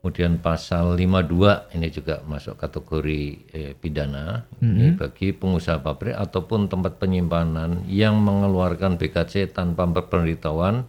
[0.01, 7.03] kemudian pasal 52 ini juga masuk kategori eh, pidana ini bagi pengusaha pabrik ataupun tempat
[7.03, 10.87] penyimpanan yang mengeluarkan BKC tanpa pemberitahuan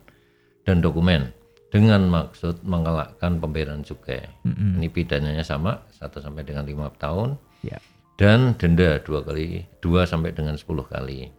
[0.61, 1.33] dan dokumen
[1.71, 4.27] dengan maksud mengelakkan pembayaran cukai.
[4.43, 7.39] Ini pidananya sama 1 sampai dengan lima tahun.
[7.63, 7.79] Ya.
[8.19, 11.31] Dan denda dua kali dua sampai dengan 10 kali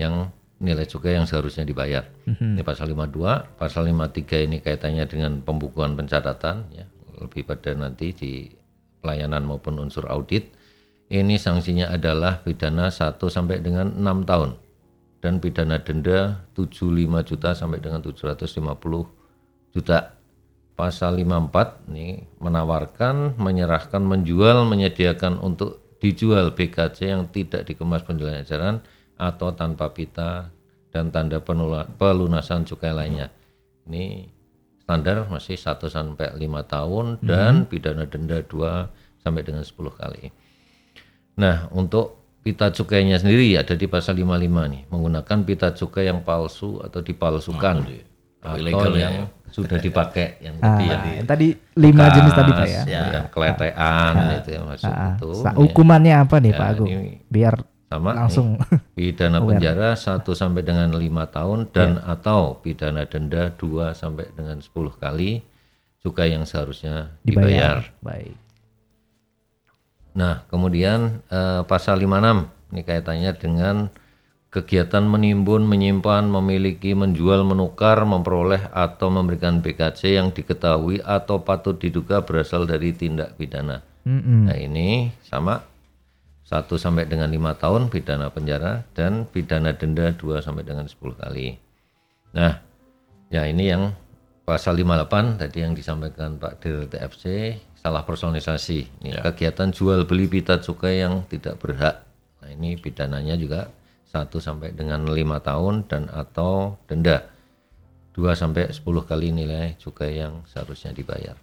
[0.00, 2.04] yang nilai cukai yang seharusnya dibayar.
[2.28, 6.84] Ini pasal 52, pasal 53 ini kaitannya dengan pembukuan pencatatan ya,
[7.16, 8.52] lebih pada nanti di
[9.00, 10.52] pelayanan maupun unsur audit.
[11.10, 14.50] Ini sanksinya adalah pidana 1 sampai dengan 6 tahun
[15.24, 19.98] dan pidana denda 75 juta sampai dengan 750 juta.
[20.78, 28.80] Pasal 54 ini menawarkan, menyerahkan, menjual, menyediakan untuk dijual BKC yang tidak dikemas penjualan eceran
[29.20, 30.48] atau tanpa pita
[30.88, 31.38] dan tanda
[31.92, 33.28] pelunasan cukai lainnya.
[33.84, 34.26] Ini
[34.80, 38.88] standar masih 1 sampai 5 tahun dan pidana denda 2
[39.20, 40.32] sampai dengan 10 kali.
[41.36, 44.26] Nah, untuk pita cukainya sendiri ada di pasal 55
[44.66, 47.84] nih, menggunakan pita cukai yang palsu atau dipalsukan
[48.40, 49.00] atau Ilegal ya.
[49.04, 49.16] yang
[49.46, 50.96] sudah dipakai yang ah, tadi ya.
[51.12, 51.46] yang tadi
[51.76, 53.02] lima jenis tadi Pak ya ya.
[53.12, 55.28] yang keletean itu ya masuk Ah, itu.
[55.36, 55.56] sa- ya.
[55.60, 57.54] hukumannya apa nih Pak Ya, Agung ini biar
[57.90, 58.14] sama.
[58.14, 58.48] Nih, langsung.
[58.96, 64.70] Pidana penjara 1 sampai dengan lima tahun dan atau pidana denda 2 sampai dengan 10
[64.94, 65.42] kali
[66.00, 67.82] cukai yang seharusnya dibayar.
[67.82, 68.00] dibayar.
[68.00, 68.36] Baik.
[70.14, 73.76] Nah, kemudian eh, pasal 56 ini kaitannya dengan
[74.50, 82.26] kegiatan menimbun, menyimpan, memiliki, menjual, menukar, memperoleh atau memberikan BKC yang diketahui atau patut diduga
[82.26, 83.82] berasal dari tindak pidana.
[84.02, 84.50] Mm-mm.
[84.50, 85.62] Nah, ini sama
[86.50, 91.54] 1 sampai dengan lima tahun pidana penjara dan pidana denda 2 sampai dengan 10 kali.
[92.34, 92.58] Nah,
[93.30, 93.94] ya ini yang
[94.42, 98.98] pasal 58 tadi yang disampaikan Pak Dir TFC salah personalisasi.
[98.98, 102.02] Ini kegiatan jual beli pita cukai yang tidak berhak.
[102.42, 103.70] Nah, ini pidananya juga
[104.10, 107.30] 1 sampai dengan lima tahun dan atau denda
[108.18, 111.38] 2 sampai 10 kali nilai cukai yang seharusnya dibayar.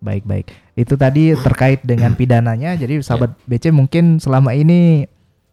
[0.00, 0.48] Baik baik.
[0.74, 2.72] Itu tadi terkait dengan pidananya.
[2.74, 5.04] Jadi sahabat BC mungkin selama ini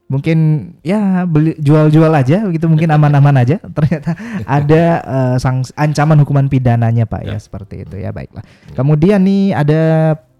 [0.07, 3.59] mungkin ya beli jual-jual aja begitu mungkin aman-aman aja.
[3.75, 4.15] Ternyata
[4.47, 8.43] ada eh, sang ancaman hukuman pidananya Pak ya, seperti itu ya baiklah.
[8.71, 9.81] Kemudian nih ada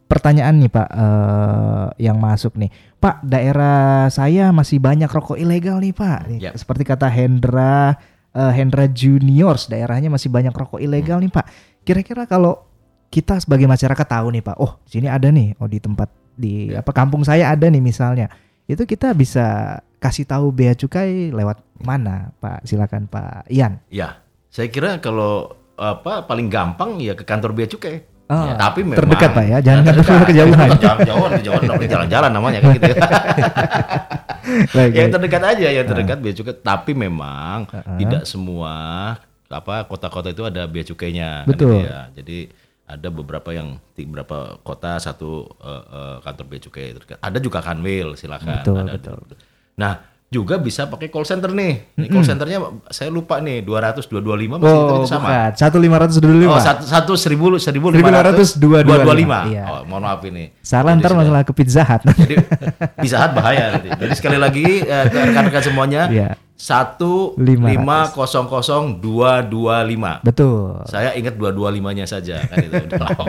[0.08, 2.72] pertanyaan nih Pak eh, yang masuk nih.
[2.97, 6.20] Pak, daerah saya masih banyak rokok ilegal nih Pak.
[6.32, 6.51] Nih, Ya.
[6.55, 7.99] Seperti kata Hendra
[8.32, 11.45] eh, Hendra Juniors, daerahnya masih banyak rokok ilegal nih Pak.
[11.84, 12.64] Kira-kira kalau
[13.08, 16.70] kita sebagai masyarakat tahu nih Pak, oh di sini ada nih, oh di tempat di
[16.70, 18.28] apa kampung saya ada nih misalnya.
[18.64, 22.64] Itu kita bisa kasih tahu bea cukai lewat mana Pak?
[22.64, 23.80] Silakan Pak Ian.
[23.88, 28.03] Ya, saya kira kalau apa paling gampang ya ke kantor bea cukai.
[28.28, 29.58] Oh, Ya, tapi memang terdekat, Pak, ya?
[29.64, 30.20] Jangan Ya, terdekat.
[30.28, 30.68] kejauhan.
[30.84, 32.91] Jangan jauhan, kejauhan, namanya jalan-jalan namanya kan gitu.
[34.74, 36.55] Baik, yang terdekat aja, yang terdekat bea cukai.
[36.58, 37.95] Tapi memang Ah.
[37.95, 38.74] tidak semua
[39.47, 41.43] apa kota-kota itu ada bea cukainya.
[41.43, 41.72] kan Betul.
[41.74, 41.99] gitu ya.
[42.14, 42.38] Jadi
[42.88, 46.85] ada beberapa yang di beberapa kota satu eh, eh, kantor bea cukai.
[47.19, 48.63] Ada juga kanwil silakan.
[48.63, 49.17] Betul, Ada- betul.
[49.75, 49.93] Nah
[50.27, 51.95] juga bisa pakai call center nih.
[51.95, 55.23] Ini call centernya saya lupa nih 200 225 masih Oh, itu sama.
[55.23, 55.51] bukan.
[55.55, 56.63] Satu lima ratus dulu Oh Pak.
[56.63, 59.47] satu satu seribu seribu 1500, 225.
[59.47, 59.63] Iya.
[59.67, 60.51] Oh mohon maaf ini.
[60.59, 62.01] Salah Jadi ntar masalah ke Pizza Hut.
[62.07, 62.35] Jadi
[63.03, 63.88] Pizza Hut bahaya nanti.
[63.89, 66.29] Jadi sekali lagi eh, rekan-rekan semuanya Iya.
[66.58, 70.18] Satu Lima lima kosong kosong dua dua lima.
[70.26, 70.82] Betul.
[70.89, 72.74] Saya ingat dua dua limanya saja kan itu.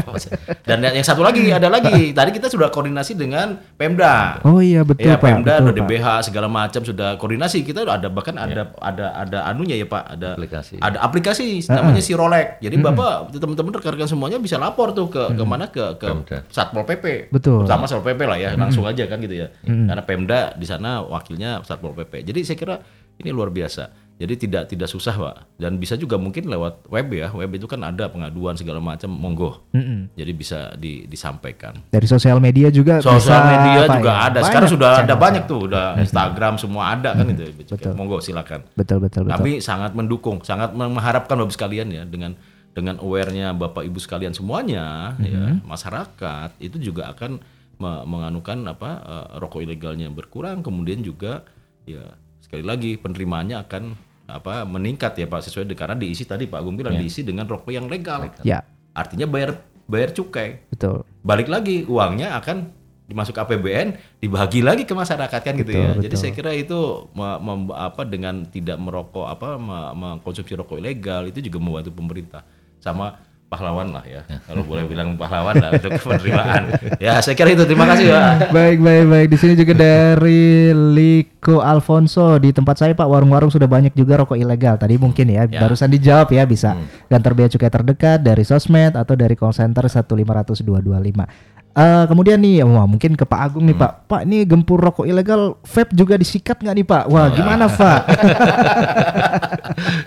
[0.68, 2.16] Dan yang satu lagi ada lagi.
[2.16, 4.40] Tadi kita sudah koordinasi dengan Pemda.
[4.48, 5.28] Oh iya betul ya, Pak.
[5.28, 5.88] Pemda, betul, udah Pak.
[5.92, 7.68] DBH segala macam sudah koordinasi.
[7.68, 10.80] Kita ada bahkan ada ada ada anunya ya Pak, ada Aplikasi.
[10.80, 12.64] Ada aplikasi namanya si Rolek.
[12.64, 16.38] Jadi Bapak teman-teman rekan-rekan semuanya bisa lapor tuh ke ke mana ke ke Pemda.
[16.48, 17.28] Satpol PP.
[17.28, 17.68] Betul.
[17.68, 19.52] Sama Satpol PP lah ya, langsung aja kan gitu ya.
[19.68, 22.24] Karena Pemda di sana wakilnya Satpol PP.
[22.24, 22.76] Jadi saya kira
[23.18, 24.08] ini luar biasa.
[24.18, 25.62] Jadi tidak tidak susah pak.
[25.62, 27.30] Dan bisa juga mungkin lewat web ya.
[27.30, 29.62] Web itu kan ada pengaduan segala macam monggo.
[29.70, 30.10] Mm-mm.
[30.18, 31.78] jadi bisa di, disampaikan.
[31.94, 34.26] Dari sosial media juga sosial bisa, media juga ya?
[34.26, 34.38] ada.
[34.42, 35.60] Sekarang Banyak sudah ada banyak tuh.
[35.70, 37.94] Udah Instagram semua ada kan itu Betul.
[37.94, 38.66] monggo silakan.
[38.74, 39.38] Betul betul betul.
[39.38, 42.34] kami sangat mendukung sangat mengharapkan bapak sekalian ya dengan
[42.74, 47.38] dengan awarenya bapak ibu sekalian semuanya ya masyarakat itu juga akan
[47.78, 51.42] me- menganukan apa eh, rokok ilegalnya berkurang kemudian juga
[51.86, 53.82] ya sekali lagi penerimaannya akan
[54.24, 57.68] apa meningkat ya pak sesuai de- karena diisi tadi pak Agung bilang diisi dengan rokok
[57.68, 58.24] yang legal.
[58.40, 58.64] Ya.
[58.92, 60.64] Artinya bayar bayar cukai.
[60.68, 61.04] Betul.
[61.20, 62.72] balik lagi uangnya akan
[63.04, 65.92] dimasuk APBN dibagi lagi ke masyarakat kan gitu ya.
[65.92, 66.76] Betul, Jadi saya kira itu
[67.12, 67.40] me-
[67.72, 72.44] apa dengan tidak merokok apa me- mengkonsumsi rokok ilegal itu juga membantu pemerintah.
[72.80, 73.16] Sama
[73.48, 74.20] pahlawan lah ya.
[74.44, 76.68] Kalau boleh bilang pahlawan lah untuk penerimaan.
[76.98, 78.52] ya saya kira itu terima kasih Pak.
[78.52, 83.64] baik baik baik di sini juga dari Liko Alfonso di tempat saya Pak warung-warung sudah
[83.64, 85.60] banyak juga rokok ilegal tadi mungkin ya, Ya.
[85.60, 86.76] barusan dijawab ya bisa
[87.06, 92.84] kantor bea cukai terdekat dari sosmed atau dari call center 1500225 Eh kemudian nih, wah
[92.84, 93.92] mungkin ke Pak Agung nih Pak.
[94.04, 97.04] Pak ini gempur rokok ilegal vape juga disikat nggak nih Pak?
[97.06, 98.00] Wah gimana Pak?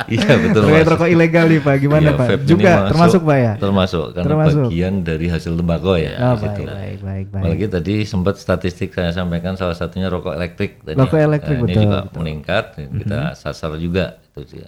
[0.05, 0.61] Iya betul.
[0.63, 0.91] Terkait Mas.
[0.91, 2.27] rokok ilegal nih Pak, gimana Iya, Pak?
[2.27, 3.53] vape ini Juga masuk- termasuk Pak ya?
[3.55, 4.59] Termasuk karena Termasuk.
[4.65, 6.11] bagian dari hasil tembakau ya.
[6.19, 6.67] Oh, di baik, baik,
[6.99, 7.39] baik, baik.
[7.39, 10.97] Apalagi tadi sempat statistik saya sampaikan salah satunya rokok elektrik tadi.
[10.97, 11.23] Rokok ya.
[11.25, 12.17] elektrik, Nah, ini betul, juga betul.
[12.19, 14.59] Meningkat kita sasar juga itu sih.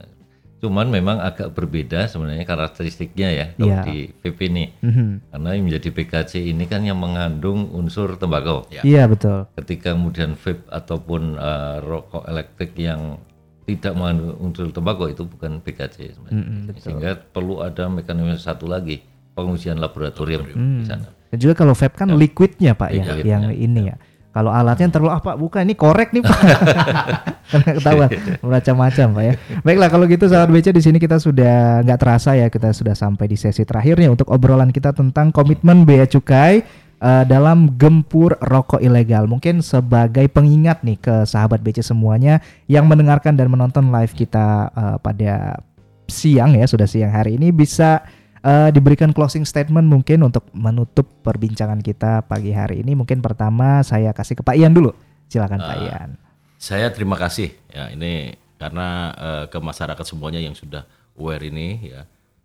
[0.64, 4.66] Cuman memang agak berbeda sebenarnya karakteristiknya ya kalau di PP ini.
[4.80, 5.36] Mhm.
[5.36, 8.64] Karena yang menjadi PKC ini kan yang mengandung unsur tembakau.
[8.72, 8.80] Ya.
[8.88, 9.43] Iya betul.
[9.59, 13.20] Ketika kemudian vape ataupun eh, rokok elektrik yang
[13.68, 16.80] tidak mengandung unsur tembakau itu bukan PKC sebenarnya.
[16.80, 19.03] Sehingga perlu ada mekanisme satu lagi
[19.36, 21.11] pengujian laboratorium di sana.
[21.28, 23.95] Dan juga kalau vape kan liquidnya Pak ya, Liquidnya, yang ini ya.
[24.34, 26.39] Kalau alatnya terlalu ah Pak, bukan ini korek nih Pak.
[27.53, 28.09] Karena ketahuan
[28.41, 29.34] macam-macam Pak ya.
[29.61, 33.29] Baiklah kalau gitu sahabat BC di sini kita sudah nggak terasa ya kita sudah sampai
[33.29, 36.65] di sesi terakhirnya untuk obrolan kita tentang komitmen bea cukai
[36.97, 39.29] eh, dalam gempur rokok ilegal.
[39.29, 44.97] Mungkin sebagai pengingat nih ke sahabat BC semuanya yang mendengarkan dan menonton live kita eh,
[44.97, 45.61] pada
[46.09, 48.01] siang ya sudah siang hari ini bisa
[48.44, 52.94] eh, diberikan closing statement mungkin untuk menutup perbincangan kita pagi hari ini.
[52.94, 54.91] Mungkin pertama saya kasih ke Pak Ian dulu.
[55.32, 56.10] Silakan Pak Ian.
[56.60, 60.84] Saya terima kasih ya ini karena eh, ke masyarakat semuanya yang sudah
[61.16, 62.04] aware ini ya.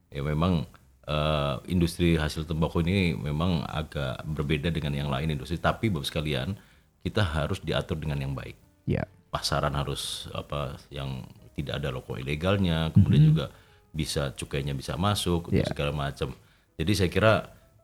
[0.09, 0.65] Ya memang
[1.05, 6.57] eh, industri hasil tembakau ini memang agak berbeda dengan yang lain industri tapi Bapak sekalian
[7.03, 8.57] kita harus diatur dengan yang baik.
[8.89, 9.05] Ya.
[9.29, 13.47] Pasaran harus apa yang tidak ada rokok ilegalnya, kemudian juga
[13.91, 15.65] bisa cukainya bisa masuk Ya.
[15.65, 16.33] segala macam.
[16.77, 17.33] Jadi saya kira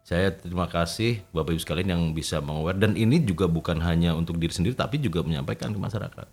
[0.04, 4.36] saya terima kasih Bapak Ibu sekalian yang bisa mengaware dan ini juga bukan hanya untuk
[4.36, 6.26] diri sendiri tapi juga menyampaikan ke masyarakat.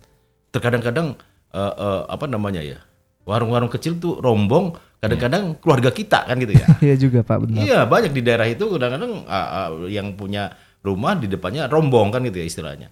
[0.50, 1.16] Terkadang-kadang
[1.50, 2.78] eh, eh, apa namanya ya
[3.22, 6.66] warung-warung kecil tuh rombong kadang-kadang keluarga kita kan gitu ya.
[6.86, 7.60] Iya juga Pak benar.
[7.64, 10.52] Iya banyak di daerah itu kadang-kadang ah, ah, yang punya
[10.82, 12.88] rumah di depannya rombong kan gitu ya istilahnya.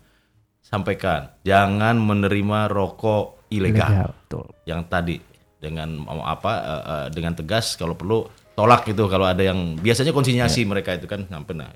[0.61, 4.47] Sampaikan jangan menerima rokok ilegal Legal, betul.
[4.65, 5.19] yang tadi
[5.61, 8.25] dengan mau apa eh, eh, dengan tegas kalau perlu
[8.57, 11.71] tolak gitu kalau ada yang biasanya konsinyasi mereka itu kan sampai nah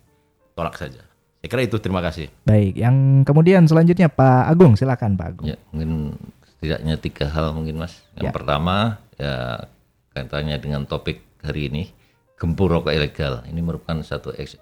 [0.57, 1.05] tolak saja.
[1.45, 2.33] Saya kira itu terima kasih.
[2.49, 5.47] Baik, yang kemudian selanjutnya Pak Agung, silakan Pak Agung.
[5.53, 6.17] Ya, mungkin
[6.57, 8.01] setidaknya tiga hal mungkin mas.
[8.17, 8.33] Yang Ya.
[8.33, 8.77] pertama
[9.21, 9.37] ya
[10.17, 11.83] kaitannya dengan topik hari ini
[12.41, 13.45] gempur rokok ilegal.
[13.45, 14.57] Ini merupakan satu ex-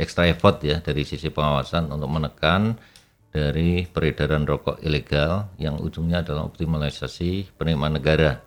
[0.00, 2.80] extra effort ya dari sisi pengawasan untuk menekan
[3.28, 8.40] dari peredaran rokok ilegal yang ujungnya adalah optimalisasi penerimaan negara.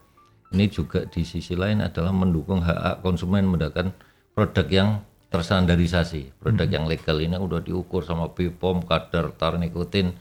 [0.53, 3.95] Ini juga di sisi lain adalah mendukung hak hak konsumen mendapatkan
[4.37, 4.89] produk yang
[5.33, 6.37] terstandarisasi.
[6.37, 10.15] Produk yang legal ini udah diukur sama BPOM, kadar tar nikotin,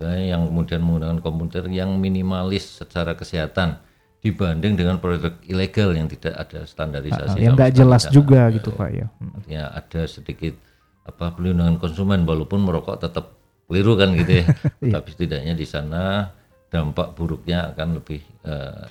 [0.00, 3.76] Misalnya yang kemudian menggunakan komputer yang minimalis secara kesehatan
[4.24, 9.12] dibanding dengan produk ilegal yang tidak ada standarisasi yang nggak jelas juga gitu Pak ya.
[9.20, 9.36] Hmm.
[9.36, 10.56] Artinya ada sedikit
[11.04, 13.36] apa perlindungan konsumen walaupun merokok tetap
[13.68, 14.44] keliru kan gitu ya.
[14.88, 14.92] Iya.
[14.96, 16.32] Tapi setidaknya di sana
[16.72, 18.84] dampak buruknya akan lebih eh,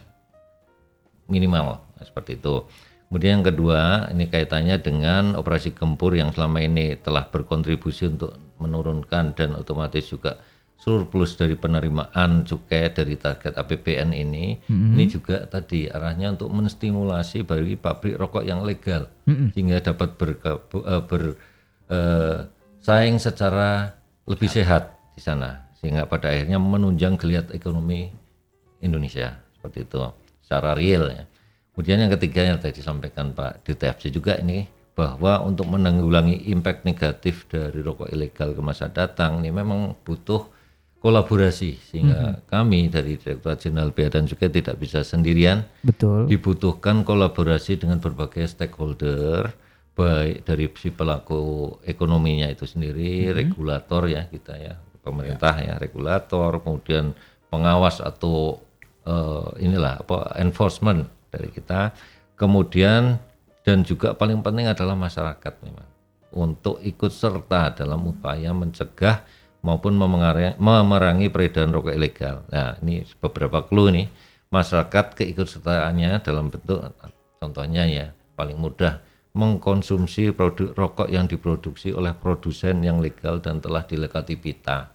[1.30, 2.66] minimal seperti itu.
[3.10, 3.82] Kemudian yang kedua
[4.14, 10.38] ini kaitannya dengan operasi gempur yang selama ini telah berkontribusi untuk menurunkan dan otomatis juga
[10.80, 14.62] surplus dari penerimaan cukai dari target APBN ini.
[14.96, 19.10] Ini juga tadi arahnya untuk menstimulasi bagi pabrik rokok yang legal
[19.58, 21.24] sehingga dapat bergabung eh, ber,
[21.90, 23.90] eh, secara
[24.30, 28.12] lebih sehat di sana sehingga pada akhirnya menunjang geliat ekonomi
[28.84, 30.00] Indonesia seperti itu
[30.50, 31.30] secara real ya.
[31.78, 34.66] Kemudian yang ketiga yang tadi disampaikan Pak DTFC juga ini
[34.98, 40.50] bahwa untuk menanggulangi impact negatif dari rokok ilegal ke masa datang ini memang butuh
[41.00, 46.28] kolaborasi sehingga kami dari Direktorat Jenderal Bea dan Cukai tidak bisa sendirian Betul.
[46.28, 49.54] dibutuhkan kolaborasi dengan berbagai stakeholder
[49.96, 57.12] baik dari si pelaku ekonominya itu sendiri, regulator ya kita ya, pemerintah ya, regulator, kemudian
[57.52, 58.64] pengawas atau
[59.10, 61.94] eh, inilah apa enforcement dari kita,
[62.38, 63.18] kemudian
[63.66, 65.90] dan juga paling penting adalah masyarakat memang
[66.34, 69.26] untuk ikut serta dalam upaya mencegah
[69.66, 72.48] maupun memerangi peredaran rokok ilegal.
[72.48, 74.08] Nah, ini beberapa clue nih
[74.50, 76.82] masyarakat keikutsertaannya dalam bentuk
[77.38, 79.04] contohnya ya paling mudah
[79.38, 84.90] mengkonsumsi produk rokok yang diproduksi oleh produsen yang legal dan telah dilekati pita.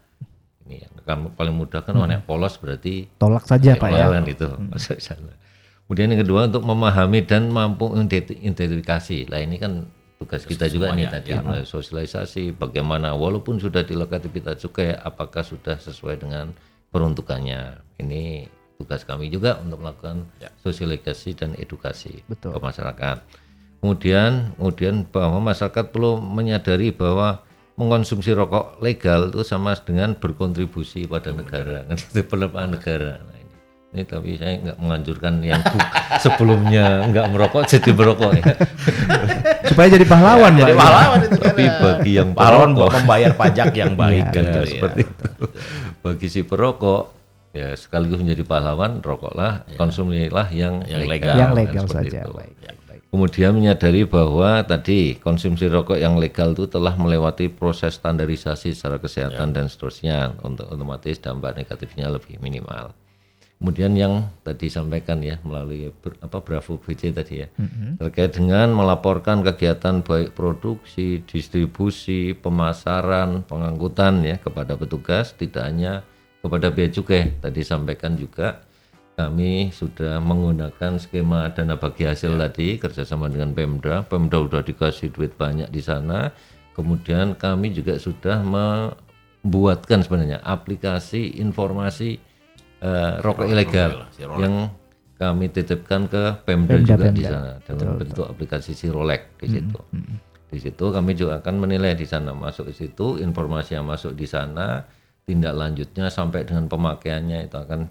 [1.05, 4.09] Kan paling mudah kan warna polos berarti Tolak saja Pak ya.
[4.25, 4.57] Itu
[4.99, 5.37] sana.
[5.85, 9.29] Kemudian yang kedua untuk memahami dan mampu identi- identifikasi.
[9.29, 9.85] Lah ini kan
[10.17, 15.77] tugas kita juga nih tadi melalui sosialisasi bagaimana walaupun sudah dilekati pita cukai apakah sudah
[15.77, 16.57] sesuai dengan
[16.89, 17.85] peruntukannya.
[18.01, 18.49] Ini
[18.81, 20.25] tugas kami juga untuk melakukan
[20.65, 22.57] sosialisasi dan edukasi Betul.
[22.57, 23.17] ke masyarakat.
[23.85, 27.45] Kemudian kemudian bahwa masyarakat perlu menyadari bahwa
[27.75, 33.19] mengkonsumsi rokok legal itu sama dengan berkontribusi pada negara, kan itu penerimaan negara.
[33.19, 33.55] Nah, ini,
[33.91, 35.59] ini tapi saya nggak menganjurkan yang
[36.25, 38.45] sebelumnya nggak merokok jadi merokok ya.
[39.75, 40.61] Supaya jadi pahlawan Pak.
[40.61, 41.47] Jadi pahlawan itu kan.
[41.51, 44.71] Tapi bagi yang pahlawan buat membayar pajak yang baik Iya, kan ya, gitu ya.
[44.71, 45.27] seperti itu.
[45.99, 47.03] Bagi si perokok
[47.51, 51.35] ya sekaligus menjadi pahlawan, rokoklah, konsumilah yang, Yang legal.
[51.35, 51.35] legal.
[51.35, 52.21] Yang kan, legal seperti saja.
[52.23, 52.31] itu.
[52.39, 52.55] Baik.
[53.15, 59.55] Kemudian menyadari bahwa tadi konsumsi rokok yang legal itu telah melewati proses standarisasi secara kesehatan
[59.55, 62.91] dan seterusnya untuk otomatis dampak negatifnya lebih minimal.
[63.63, 67.49] Kemudian yang tadi sampaikan ya melalui ber- apa Bravo BC tadi ya
[68.03, 76.03] terkait dengan melaporkan kegiatan baik produksi, distribusi, pemasaran, pengangkutan ya kepada petugas tidak hanya
[76.43, 78.67] kepada bea cukai tadi sampaikan juga
[79.15, 84.03] kami sudah menggunakan skema dana bagi hasil tadi kerjasama dengan Pemda.
[84.03, 86.35] Pemda sudah dikasih duit banyak di sana.
[86.75, 92.19] Kemudian kami juga sudah membuatkan sebenarnya aplikasi informasi
[92.83, 94.67] eh, rokok ilegal si yang
[95.15, 97.31] kami titipkan ke Pemda, Pemda, juga di Pemda.
[97.31, 99.79] sana dalam bentuk aplikasi si Rolek di situ.
[100.51, 104.27] Di situ kami juga akan menilai di sana masuk di situ informasi yang masuk di
[104.27, 104.83] sana
[105.23, 107.87] tindak lanjutnya sampai dengan pemakaiannya itu akan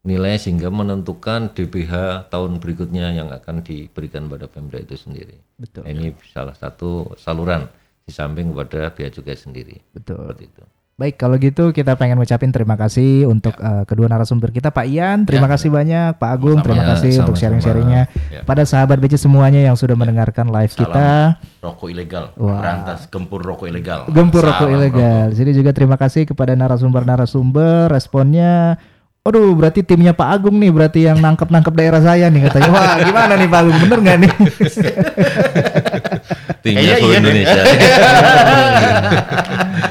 [0.00, 1.92] dinilai sehingga menentukan DBH
[2.28, 5.36] tahun berikutnya yang akan diberikan pada Pemda itu sendiri.
[5.54, 5.84] Betul.
[5.84, 7.68] Nah, ini salah satu saluran
[8.00, 9.76] di samping kepada bea cukai sendiri.
[9.92, 10.24] Betul.
[10.24, 10.62] Seperti itu.
[10.96, 15.24] Baik, kalau gitu kita pengen ngucapin terima kasih untuk eh, kedua narasumber kita Pak Ian,
[15.24, 17.40] terima kasih banyak Pak Agung, terima Ya, kasih untuk sama-sama.
[17.40, 18.40] sharing-sharingnya Ya.
[18.44, 21.40] pada sahabat BC semuanya yang sudah mendengarkan live kita.
[21.64, 22.60] Rokok ilegal, Wah.
[22.60, 24.12] berantas gempur rokok ilegal.
[24.12, 25.26] Gempur rokok Salam ilegal.
[25.32, 28.76] Jadi juga terima kasih kepada narasumber-narasumber responnya.
[29.20, 32.70] Aduh, berarti timnya Pak Agung nih, berarti yang nangkep-nangkep daerah saya nih katanya.
[32.72, 34.32] Wah, gimana nih Pak Agung, bener nggak nih?
[36.60, 37.20] Timnya seluruh iya.
[37.20, 37.62] Indonesia.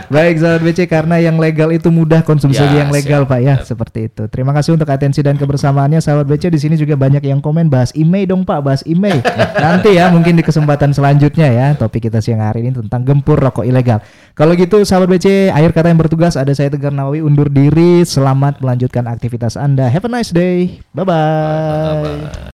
[0.10, 4.10] Baik, sahabat BC karena yang legal itu mudah konsumsi Ya, yang legal Pak ya, seperti
[4.10, 4.26] itu.
[4.26, 6.50] Terima kasih untuk atensi dan kebersamaannya sahabat BC.
[6.50, 9.22] Di sini juga banyak yang komen bahas email dong Pak, bahas email.
[9.64, 11.68] Nanti ya mungkin di kesempatan selanjutnya ya.
[11.78, 14.02] Topik kita siang hari ini tentang gempur rokok ilegal.
[14.34, 18.02] Kalau gitu sahabat BC, akhir kata yang bertugas ada saya Tegar Nawawi undur diri.
[18.02, 19.94] Selamat melanjutkan aktivitas Anda.
[19.94, 20.82] Have a nice day.
[20.90, 22.34] Bye bye.